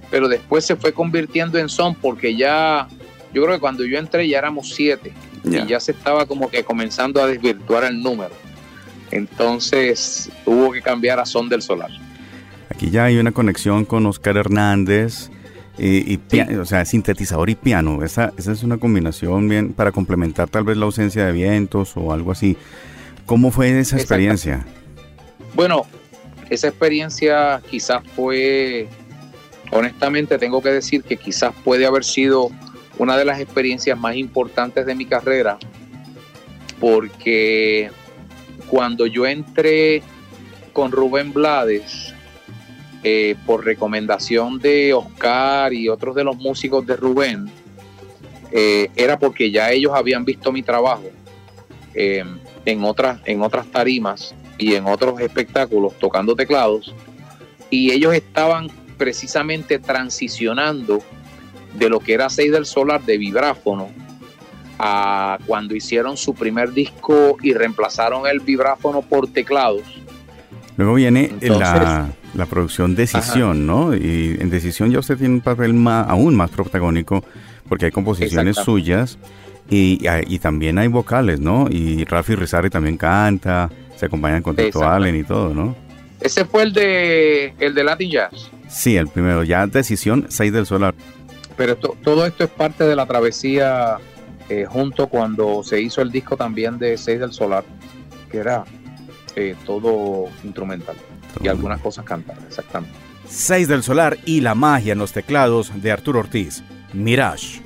pero 0.09 0.29
después 0.29 0.65
se 0.65 0.75
fue 0.77 0.93
convirtiendo 0.93 1.57
en 1.57 1.67
Son 1.67 1.95
porque 1.95 2.35
ya, 2.35 2.87
yo 3.33 3.43
creo 3.43 3.55
que 3.55 3.61
cuando 3.61 3.83
yo 3.83 3.97
entré 3.97 4.27
ya 4.27 4.37
éramos 4.37 4.73
siete 4.73 5.11
y 5.43 5.65
ya 5.67 5.79
se 5.79 5.91
estaba 5.91 6.25
como 6.25 6.49
que 6.49 6.63
comenzando 6.63 7.21
a 7.21 7.27
desvirtuar 7.27 7.83
el 7.83 8.01
número. 8.01 8.33
Entonces 9.11 10.31
hubo 10.45 10.71
que 10.71 10.81
cambiar 10.81 11.19
a 11.19 11.25
Son 11.25 11.49
del 11.49 11.61
Solar. 11.61 12.04
Aquí 12.75 12.89
ya 12.89 13.05
hay 13.05 13.17
una 13.17 13.31
conexión 13.31 13.85
con 13.85 14.05
Oscar 14.05 14.35
Hernández. 14.35 15.29
Y, 15.77 16.19
o 16.59 16.65
sea, 16.65 16.85
sintetizador 16.85 17.49
y 17.49 17.55
piano. 17.55 18.03
Esa, 18.03 18.33
esa 18.37 18.51
es 18.51 18.63
una 18.63 18.77
combinación 18.77 19.47
bien 19.47 19.73
para 19.73 19.91
complementar 19.91 20.49
tal 20.49 20.63
vez 20.63 20.77
la 20.77 20.85
ausencia 20.85 21.25
de 21.25 21.31
vientos 21.31 21.93
o 21.95 22.11
algo 22.11 22.31
así. 22.31 22.57
¿Cómo 23.25 23.51
fue 23.51 23.79
esa 23.79 23.95
experiencia? 23.97 24.65
Bueno, 25.53 25.85
esa 26.49 26.67
experiencia 26.67 27.61
quizás 27.69 28.03
fue, 28.15 28.87
honestamente 29.71 30.37
tengo 30.37 30.61
que 30.61 30.69
decir 30.69 31.03
que 31.03 31.17
quizás 31.17 31.53
puede 31.63 31.85
haber 31.85 32.03
sido 32.03 32.49
una 32.97 33.17
de 33.17 33.25
las 33.25 33.39
experiencias 33.39 33.97
más 33.97 34.15
importantes 34.15 34.85
de 34.85 34.95
mi 34.95 35.05
carrera, 35.05 35.57
porque 36.79 37.89
cuando 38.67 39.07
yo 39.07 39.25
entré 39.25 40.03
con 40.71 40.91
Rubén 40.91 41.33
Blades, 41.33 42.14
eh, 43.07 43.35
por 43.45 43.63
recomendación 43.63 44.57
de 44.57 44.91
Oscar 44.91 45.71
y 45.73 45.89
otros 45.89 46.15
de 46.15 46.23
los 46.23 46.37
músicos 46.37 46.87
de 46.87 46.95
Rubén, 46.95 47.45
eh, 48.51 48.89
era 48.95 49.19
porque 49.19 49.51
ya 49.51 49.69
ellos 49.69 49.91
habían 49.93 50.25
visto 50.25 50.51
mi 50.51 50.63
trabajo 50.63 51.11
eh, 51.93 52.23
en, 52.65 52.83
otras, 52.83 53.21
en 53.25 53.43
otras 53.43 53.67
tarimas 53.67 54.33
y 54.57 54.73
en 54.73 54.87
otros 54.87 55.21
espectáculos 55.21 55.93
tocando 55.99 56.35
teclados, 56.35 56.95
y 57.69 57.91
ellos 57.91 58.11
estaban 58.15 58.71
precisamente 58.97 59.77
transicionando 59.77 61.03
de 61.75 61.89
lo 61.89 61.99
que 61.99 62.15
era 62.15 62.27
Seis 62.31 62.51
del 62.51 62.65
Solar 62.65 63.03
de 63.03 63.19
vibráfono 63.19 63.91
a 64.79 65.37
cuando 65.45 65.75
hicieron 65.75 66.17
su 66.17 66.33
primer 66.33 66.73
disco 66.73 67.37
y 67.43 67.53
reemplazaron 67.53 68.25
el 68.25 68.39
vibráfono 68.39 69.03
por 69.03 69.31
teclados. 69.31 69.83
Luego 70.77 70.95
viene 70.95 71.31
la, 71.41 72.09
la, 72.33 72.45
producción 72.45 72.95
Decisión, 72.95 73.65
¿no? 73.65 73.95
Y 73.95 74.37
en 74.39 74.49
Decisión 74.49 74.91
ya 74.91 74.99
usted 74.99 75.17
tiene 75.17 75.35
un 75.35 75.41
papel 75.41 75.73
más, 75.73 76.07
aún 76.09 76.35
más 76.35 76.49
protagónico 76.51 77.23
porque 77.69 77.85
hay 77.85 77.91
composiciones 77.91 78.57
suyas 78.57 79.17
y, 79.69 79.99
y, 80.27 80.39
también 80.39 80.77
hay 80.77 80.87
vocales, 80.87 81.39
¿no? 81.39 81.67
Y 81.69 82.03
Rafi 82.05 82.35
Rizarri 82.35 82.69
también 82.69 82.97
canta, 82.97 83.69
se 83.95 84.05
acompañan 84.05 84.43
con 84.43 84.55
Tito 84.55 84.87
Allen 84.87 85.15
y 85.15 85.23
todo, 85.23 85.53
¿no? 85.53 85.75
Ese 86.19 86.45
fue 86.45 86.63
el 86.63 86.73
de, 86.73 87.53
el 87.59 87.73
de 87.73 87.83
Latin 87.83 88.11
Jazz. 88.11 88.51
Sí, 88.67 88.97
el 88.97 89.07
primero, 89.07 89.43
ya 89.43 89.65
Decisión, 89.67 90.27
Seis 90.29 90.51
del 90.51 90.65
Solar. 90.65 90.93
Pero 91.57 91.77
todo 91.77 92.25
esto 92.25 92.43
es 92.43 92.49
parte 92.49 92.83
de 92.83 92.95
la 92.95 93.05
travesía 93.05 93.97
eh, 94.49 94.65
junto 94.67 95.07
cuando 95.07 95.63
se 95.63 95.81
hizo 95.81 96.01
el 96.01 96.11
disco 96.11 96.35
también 96.35 96.77
de 96.77 96.97
Seis 96.97 97.19
del 97.19 97.31
Solar, 97.31 97.63
que 98.29 98.37
era 98.37 98.65
eh, 99.35 99.55
todo 99.65 100.25
instrumental 100.43 100.95
y 101.41 101.47
algunas 101.47 101.81
cosas 101.81 102.05
cantadas, 102.05 102.43
exactamente. 102.47 102.97
Seis 103.27 103.67
del 103.67 103.83
Solar 103.83 104.17
y 104.25 104.41
la 104.41 104.55
magia 104.55 104.93
en 104.93 104.99
los 104.99 105.11
teclados 105.11 105.71
de 105.81 105.91
Arturo 105.91 106.19
Ortiz. 106.19 106.63
Mirage. 106.93 107.64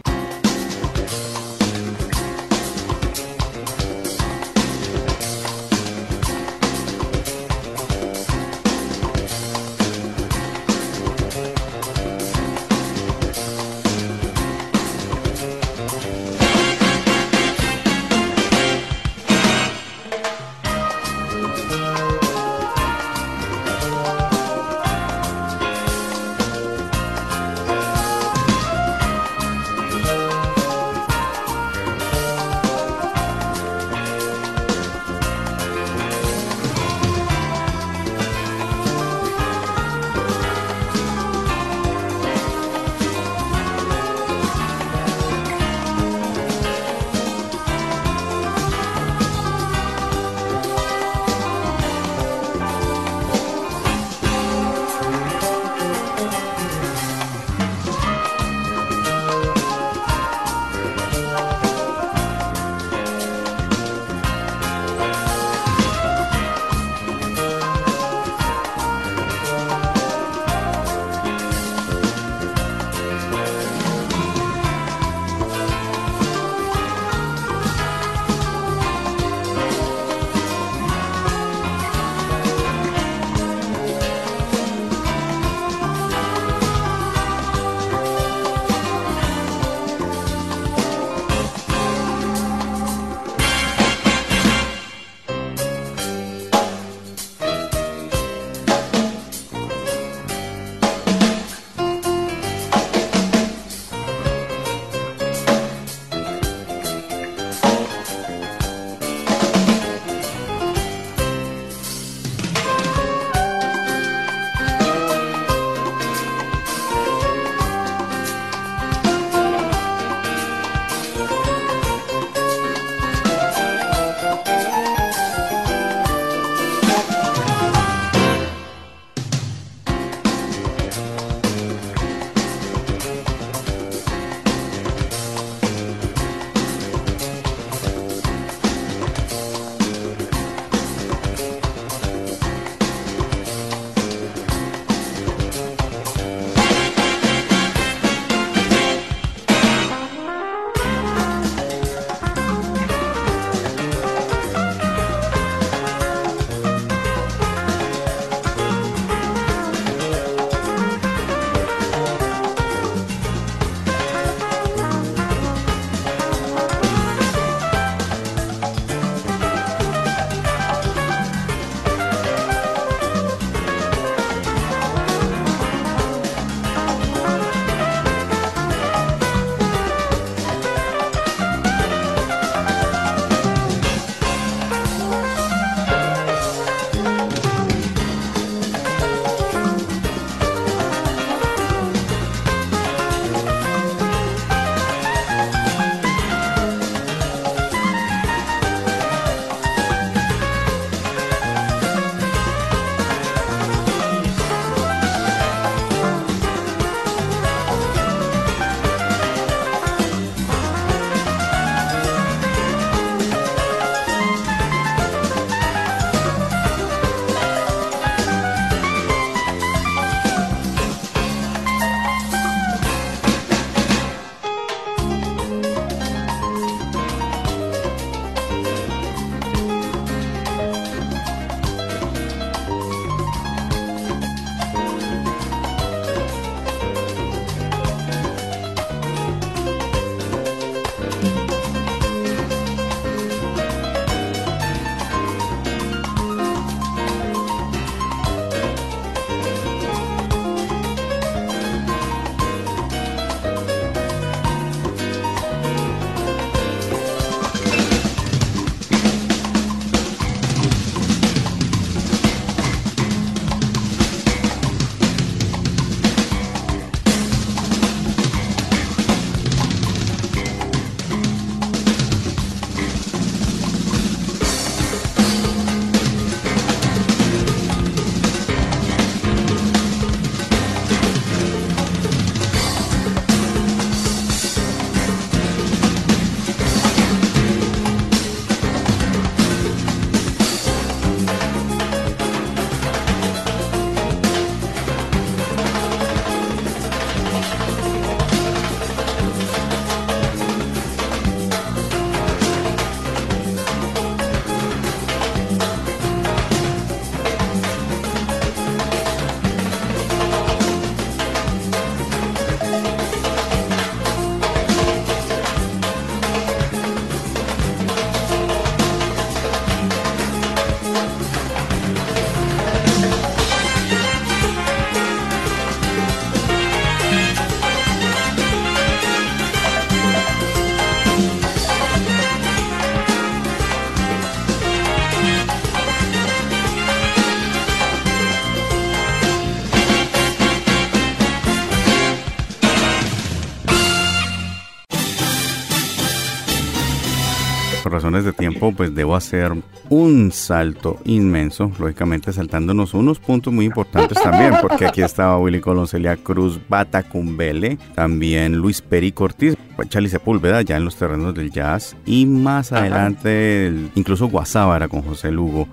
De 348.26 348.34
tiempo, 348.34 348.72
pues 348.72 348.94
debo 348.94 349.16
hacer 349.16 349.54
un 349.90 350.32
salto 350.32 351.00
inmenso, 351.06 351.72
lógicamente 351.80 352.32
saltándonos 352.32 352.94
unos 352.94 353.20
puntos 353.20 353.54
muy 353.54 353.66
importantes 353.66 354.22
también, 354.22 354.54
porque 354.62 354.86
aquí 354.86 355.02
estaba 355.02 355.38
Willy 355.40 355.60
Colón, 355.60 355.88
Celia 355.88 356.16
Cruz, 356.18 356.60
Bata 356.70 357.04
Cumbele, 357.04 357.78
también 357.96 358.56
Luis 358.56 358.82
Perico 358.82 359.26
Ortiz, 359.26 359.56
Charlie 359.88 360.10
Sepúlveda, 360.10 360.62
ya 360.62 360.78
en 360.78 360.86
los 360.86 360.96
terrenos 360.96 361.34
del 361.34 361.52
jazz, 361.52 361.96
y 362.06 362.26
más 362.26 362.72
adelante 362.72 363.74
incluso 363.96 364.28
Guasábara 364.28 364.88
con 364.88 365.02
José 365.02 365.32
Lugo. 365.32 365.68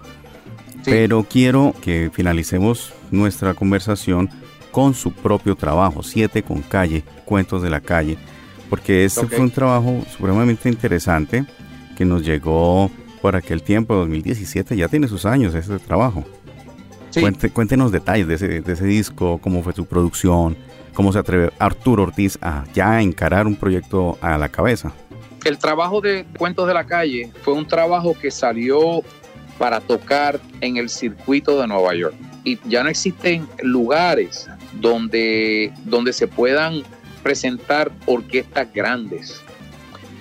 Pero 0.84 1.24
quiero 1.28 1.74
que 1.82 2.10
finalicemos 2.12 2.92
nuestra 3.10 3.54
conversación 3.54 4.30
con 4.70 4.94
su 4.94 5.10
propio 5.12 5.56
trabajo, 5.56 6.02
Siete 6.02 6.42
con 6.42 6.62
Calle, 6.62 7.02
Cuentos 7.24 7.62
de 7.62 7.70
la 7.70 7.80
Calle, 7.80 8.16
porque 8.70 9.04
este 9.04 9.26
fue 9.26 9.40
un 9.40 9.50
trabajo 9.50 10.02
supremamente 10.10 10.68
interesante 10.68 11.44
que 11.96 12.04
nos 12.04 12.24
llegó 12.24 12.90
por 13.20 13.34
aquel 13.34 13.62
tiempo, 13.62 13.94
2017, 13.94 14.76
ya 14.76 14.86
tiene 14.86 15.08
sus 15.08 15.26
años 15.26 15.54
ese 15.54 15.78
trabajo. 15.80 16.24
cuéntenos 17.52 17.90
detalles 17.90 18.28
de 18.28 18.34
ese, 18.34 18.60
de 18.60 18.72
ese 18.72 18.84
disco, 18.84 19.38
cómo 19.38 19.62
fue 19.64 19.72
su 19.72 19.86
producción, 19.86 20.56
cómo 20.94 21.12
se 21.12 21.18
atreve 21.18 21.50
Arturo 21.58 22.04
Ortiz 22.04 22.38
a 22.40 22.64
ya 22.72 23.00
encarar 23.02 23.46
un 23.46 23.56
proyecto 23.56 24.16
a 24.20 24.38
la 24.38 24.48
cabeza. 24.48 24.92
El 25.44 25.58
trabajo 25.58 26.00
de 26.00 26.24
Cuentos 26.38 26.68
de 26.68 26.74
la 26.74 26.84
Calle 26.84 27.30
fue 27.42 27.54
un 27.54 27.66
trabajo 27.66 28.16
que 28.18 28.30
salió 28.30 29.02
para 29.58 29.80
tocar 29.80 30.40
en 30.60 30.76
el 30.76 30.88
circuito 30.88 31.60
de 31.60 31.66
Nueva 31.66 31.94
York. 31.94 32.14
Y 32.44 32.58
ya 32.68 32.82
no 32.82 32.90
existen 32.90 33.46
lugares 33.62 34.48
donde, 34.80 35.72
donde 35.84 36.12
se 36.12 36.28
puedan 36.28 36.82
presentar 37.22 37.90
orquestas 38.06 38.68
grandes. 38.72 39.42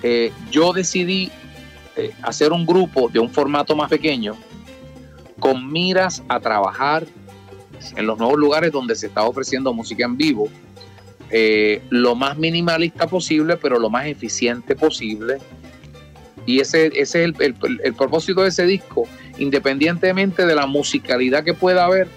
Eh, 0.04 0.32
yo 0.52 0.74
decidí 0.74 1.32
eh, 1.96 2.12
hacer 2.22 2.52
un 2.52 2.66
grupo 2.66 3.10
de 3.10 3.20
un 3.20 3.30
formato 3.30 3.76
más 3.76 3.90
pequeño 3.90 4.36
con 5.40 5.72
miras 5.72 6.24
a 6.28 6.40
trabajar 6.40 7.06
en 7.96 8.08
los 8.08 8.18
nuevos 8.18 8.38
lugares 8.38 8.72
donde 8.72 8.96
se 8.96 9.08
está 9.08 9.24
ofreciendo 9.24 9.74
música 9.74 10.06
en 10.06 10.18
vivo, 10.18 10.50
eh, 11.30 11.82
lo 11.90 12.16
más 12.16 12.38
minimalista 12.38 13.08
posible, 13.08 13.58
pero 13.58 13.80
lo 13.80 13.90
más 13.90 14.08
eficiente 14.08 14.76
posible. 14.76 15.38
Y 16.46 16.60
ese, 16.60 16.92
es 16.96 17.16
el, 17.16 17.36
el 17.40 17.94
propósito 17.96 18.44
de 18.44 18.50
ese 18.50 18.66
disco, 18.66 19.08
independientemente 19.38 20.46
de 20.46 20.56
la 20.56 20.68
musicalidad 20.68 21.44
que 21.44 21.54
pueda 21.54 21.86
haber, 21.86 22.08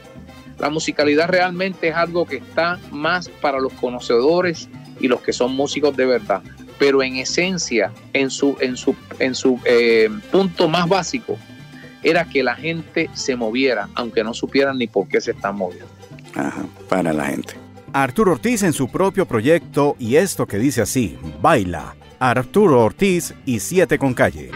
la 0.59 0.71
musicalidad 0.71 1.29
realmente 1.29 1.89
es 1.89 1.95
algo 1.95 2.27
que 2.27 2.37
está 2.37 2.79
más 2.91 3.29
para 3.29 3.61
los 3.61 3.73
conocedores 3.75 4.69
y 5.01 5.09
los 5.09 5.21
que 5.21 5.33
son 5.33 5.55
músicos 5.55 5.97
de 5.97 6.05
verdad. 6.05 6.43
Pero 6.79 7.03
en 7.03 7.17
esencia, 7.17 7.93
en 8.13 8.31
su, 8.31 8.57
en 8.61 8.77
su, 8.77 8.95
en 9.19 9.35
su 9.35 9.61
eh, 9.65 10.09
punto 10.31 10.69
más 10.69 10.89
básico, 10.89 11.37
era 12.03 12.25
que 12.25 12.43
la 12.43 12.55
gente 12.55 13.11
se 13.13 13.37
moviera, 13.37 13.89
aunque 13.95 14.23
no 14.23 14.33
supieran 14.33 14.79
ni 14.79 14.87
por 14.87 15.09
qué 15.09 15.21
se 15.21 15.33
están 15.33 15.57
moviendo. 15.57 15.89
Ajá, 16.35 16.65
para 16.89 17.13
la 17.13 17.27
gente. 17.27 17.55
Arturo 17.93 18.33
Ortiz 18.33 18.63
en 18.63 18.73
su 18.73 18.89
propio 18.89 19.27
proyecto 19.27 19.97
y 19.99 20.17
esto 20.17 20.47
que 20.47 20.59
dice 20.59 20.83
así, 20.83 21.19
baila. 21.41 21.97
Arturo 22.19 22.85
Ortiz 22.85 23.35
y 23.47 23.61
Siete 23.61 23.99
con 23.99 24.15
Calle. 24.15 24.51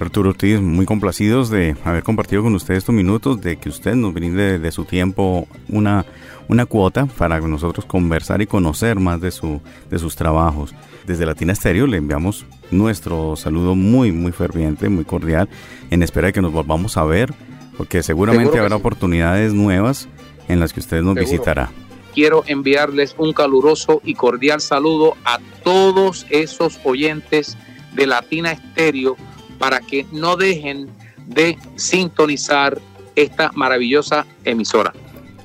Arturo 0.00 0.30
Ortiz, 0.30 0.60
muy 0.60 0.86
complacidos 0.86 1.50
de 1.50 1.76
haber 1.84 2.02
compartido 2.02 2.42
con 2.42 2.54
usted 2.54 2.74
estos 2.74 2.94
minutos, 2.94 3.40
de 3.40 3.56
que 3.56 3.68
usted 3.68 3.94
nos 3.94 4.12
brinde 4.12 4.58
de 4.58 4.72
su 4.72 4.84
tiempo 4.84 5.46
una, 5.68 6.04
una 6.48 6.66
cuota 6.66 7.06
para 7.06 7.40
nosotros 7.40 7.86
conversar 7.86 8.42
y 8.42 8.46
conocer 8.46 8.98
más 8.98 9.20
de, 9.20 9.30
su, 9.30 9.60
de 9.90 9.98
sus 9.98 10.16
trabajos. 10.16 10.74
Desde 11.06 11.26
Latina 11.26 11.52
Estéreo 11.52 11.86
le 11.86 11.98
enviamos 11.98 12.46
nuestro 12.70 13.36
saludo 13.36 13.74
muy, 13.74 14.12
muy 14.12 14.32
ferviente, 14.32 14.88
muy 14.88 15.04
cordial, 15.04 15.48
en 15.90 16.02
espera 16.02 16.28
de 16.28 16.32
que 16.32 16.42
nos 16.42 16.52
volvamos 16.52 16.96
a 16.96 17.04
ver, 17.04 17.32
porque 17.76 18.02
seguramente 18.02 18.58
habrá 18.58 18.76
oportunidades 18.76 19.52
nuevas 19.52 20.08
en 20.48 20.60
las 20.60 20.72
que 20.72 20.80
usted 20.80 21.02
nos 21.02 21.14
visitará. 21.14 21.70
Quiero 22.14 22.44
enviarles 22.46 23.14
un 23.18 23.34
caluroso 23.34 24.00
y 24.02 24.14
cordial 24.14 24.60
saludo 24.62 25.16
a 25.24 25.38
todos 25.62 26.26
esos 26.30 26.80
oyentes 26.84 27.58
de 27.96 28.06
Latina 28.06 28.52
Estéreo 28.52 29.16
para 29.58 29.80
que 29.80 30.06
no 30.12 30.36
dejen 30.36 30.88
de 31.26 31.58
sintonizar 31.74 32.78
esta 33.16 33.50
maravillosa 33.54 34.26
emisora. 34.44 34.92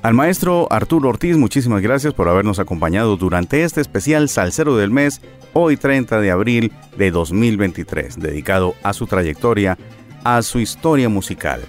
Al 0.02 0.14
maestro 0.14 0.68
Arturo 0.72 1.10
Ortiz, 1.10 1.38
muchísimas 1.38 1.82
gracias 1.82 2.14
por 2.14 2.28
habernos 2.28 2.60
acompañado 2.60 3.18
durante 3.18 3.64
este 3.64 3.82
especial 3.82 4.30
Salcero 4.30 4.76
del 4.76 4.90
Mes, 4.90 5.22
hoy 5.54 5.78
30 5.78 6.20
de 6.20 6.32
abril 6.32 6.72
de 6.98 7.12
2023, 7.12 8.20
dedicado 8.20 8.74
a 8.82 8.94
su 8.94 9.06
trayectoria, 9.06 9.78
a 10.24 10.42
su 10.42 10.60
historia 10.60 11.08
musical. 11.08 11.62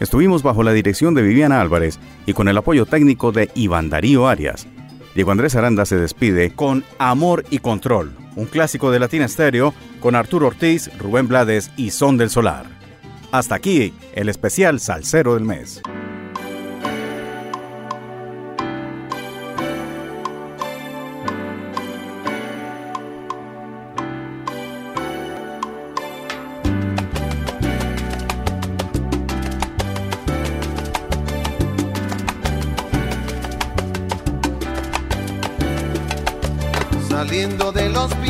Estuvimos 0.00 0.42
bajo 0.42 0.62
la 0.62 0.72
dirección 0.72 1.14
de 1.14 1.22
Viviana 1.22 1.60
Álvarez 1.60 1.98
y 2.26 2.32
con 2.32 2.48
el 2.48 2.58
apoyo 2.58 2.86
técnico 2.86 3.30
de 3.32 3.50
Iván 3.54 3.88
Darío 3.88 4.26
Arias. 4.26 4.66
Diego 5.14 5.30
Andrés 5.30 5.54
Aranda 5.54 5.86
se 5.86 5.96
despide 5.96 6.50
con 6.50 6.84
Amor 6.98 7.44
y 7.50 7.60
Control, 7.60 8.12
un 8.36 8.46
clásico 8.46 8.90
de 8.90 9.00
Latina 9.00 9.24
Estéreo 9.24 9.74
con 10.00 10.14
Arturo 10.14 10.46
Ortiz, 10.46 10.90
Rubén 10.98 11.26
Blades 11.26 11.70
y 11.76 11.90
Son 11.90 12.16
del 12.16 12.30
Solar. 12.30 12.66
Hasta 13.32 13.56
aquí 13.56 13.92
el 14.14 14.28
especial 14.28 14.78
Salsero 14.78 15.34
del 15.34 15.44
Mes. 15.44 15.82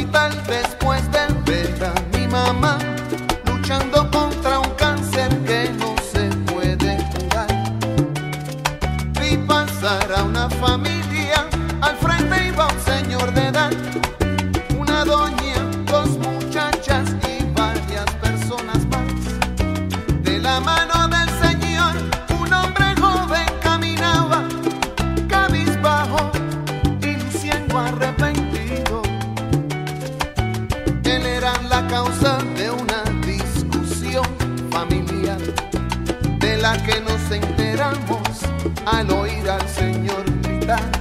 Del 0.06 0.16
hospital 0.16 0.32
después 0.46 1.02
de 1.10 1.26
ver 1.44 1.84
a 1.84 2.16
mi 2.16 2.26
mamá 2.26 2.95
다 40.66 40.95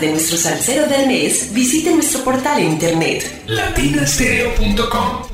de 0.00 0.10
nuestro 0.10 0.36
salsero 0.36 0.86
del 0.86 1.06
mes, 1.06 1.52
visite 1.52 1.92
nuestro 1.92 2.24
portal 2.24 2.58
en 2.60 2.72
internet. 2.72 3.42
Latinastereo.com 3.46 5.29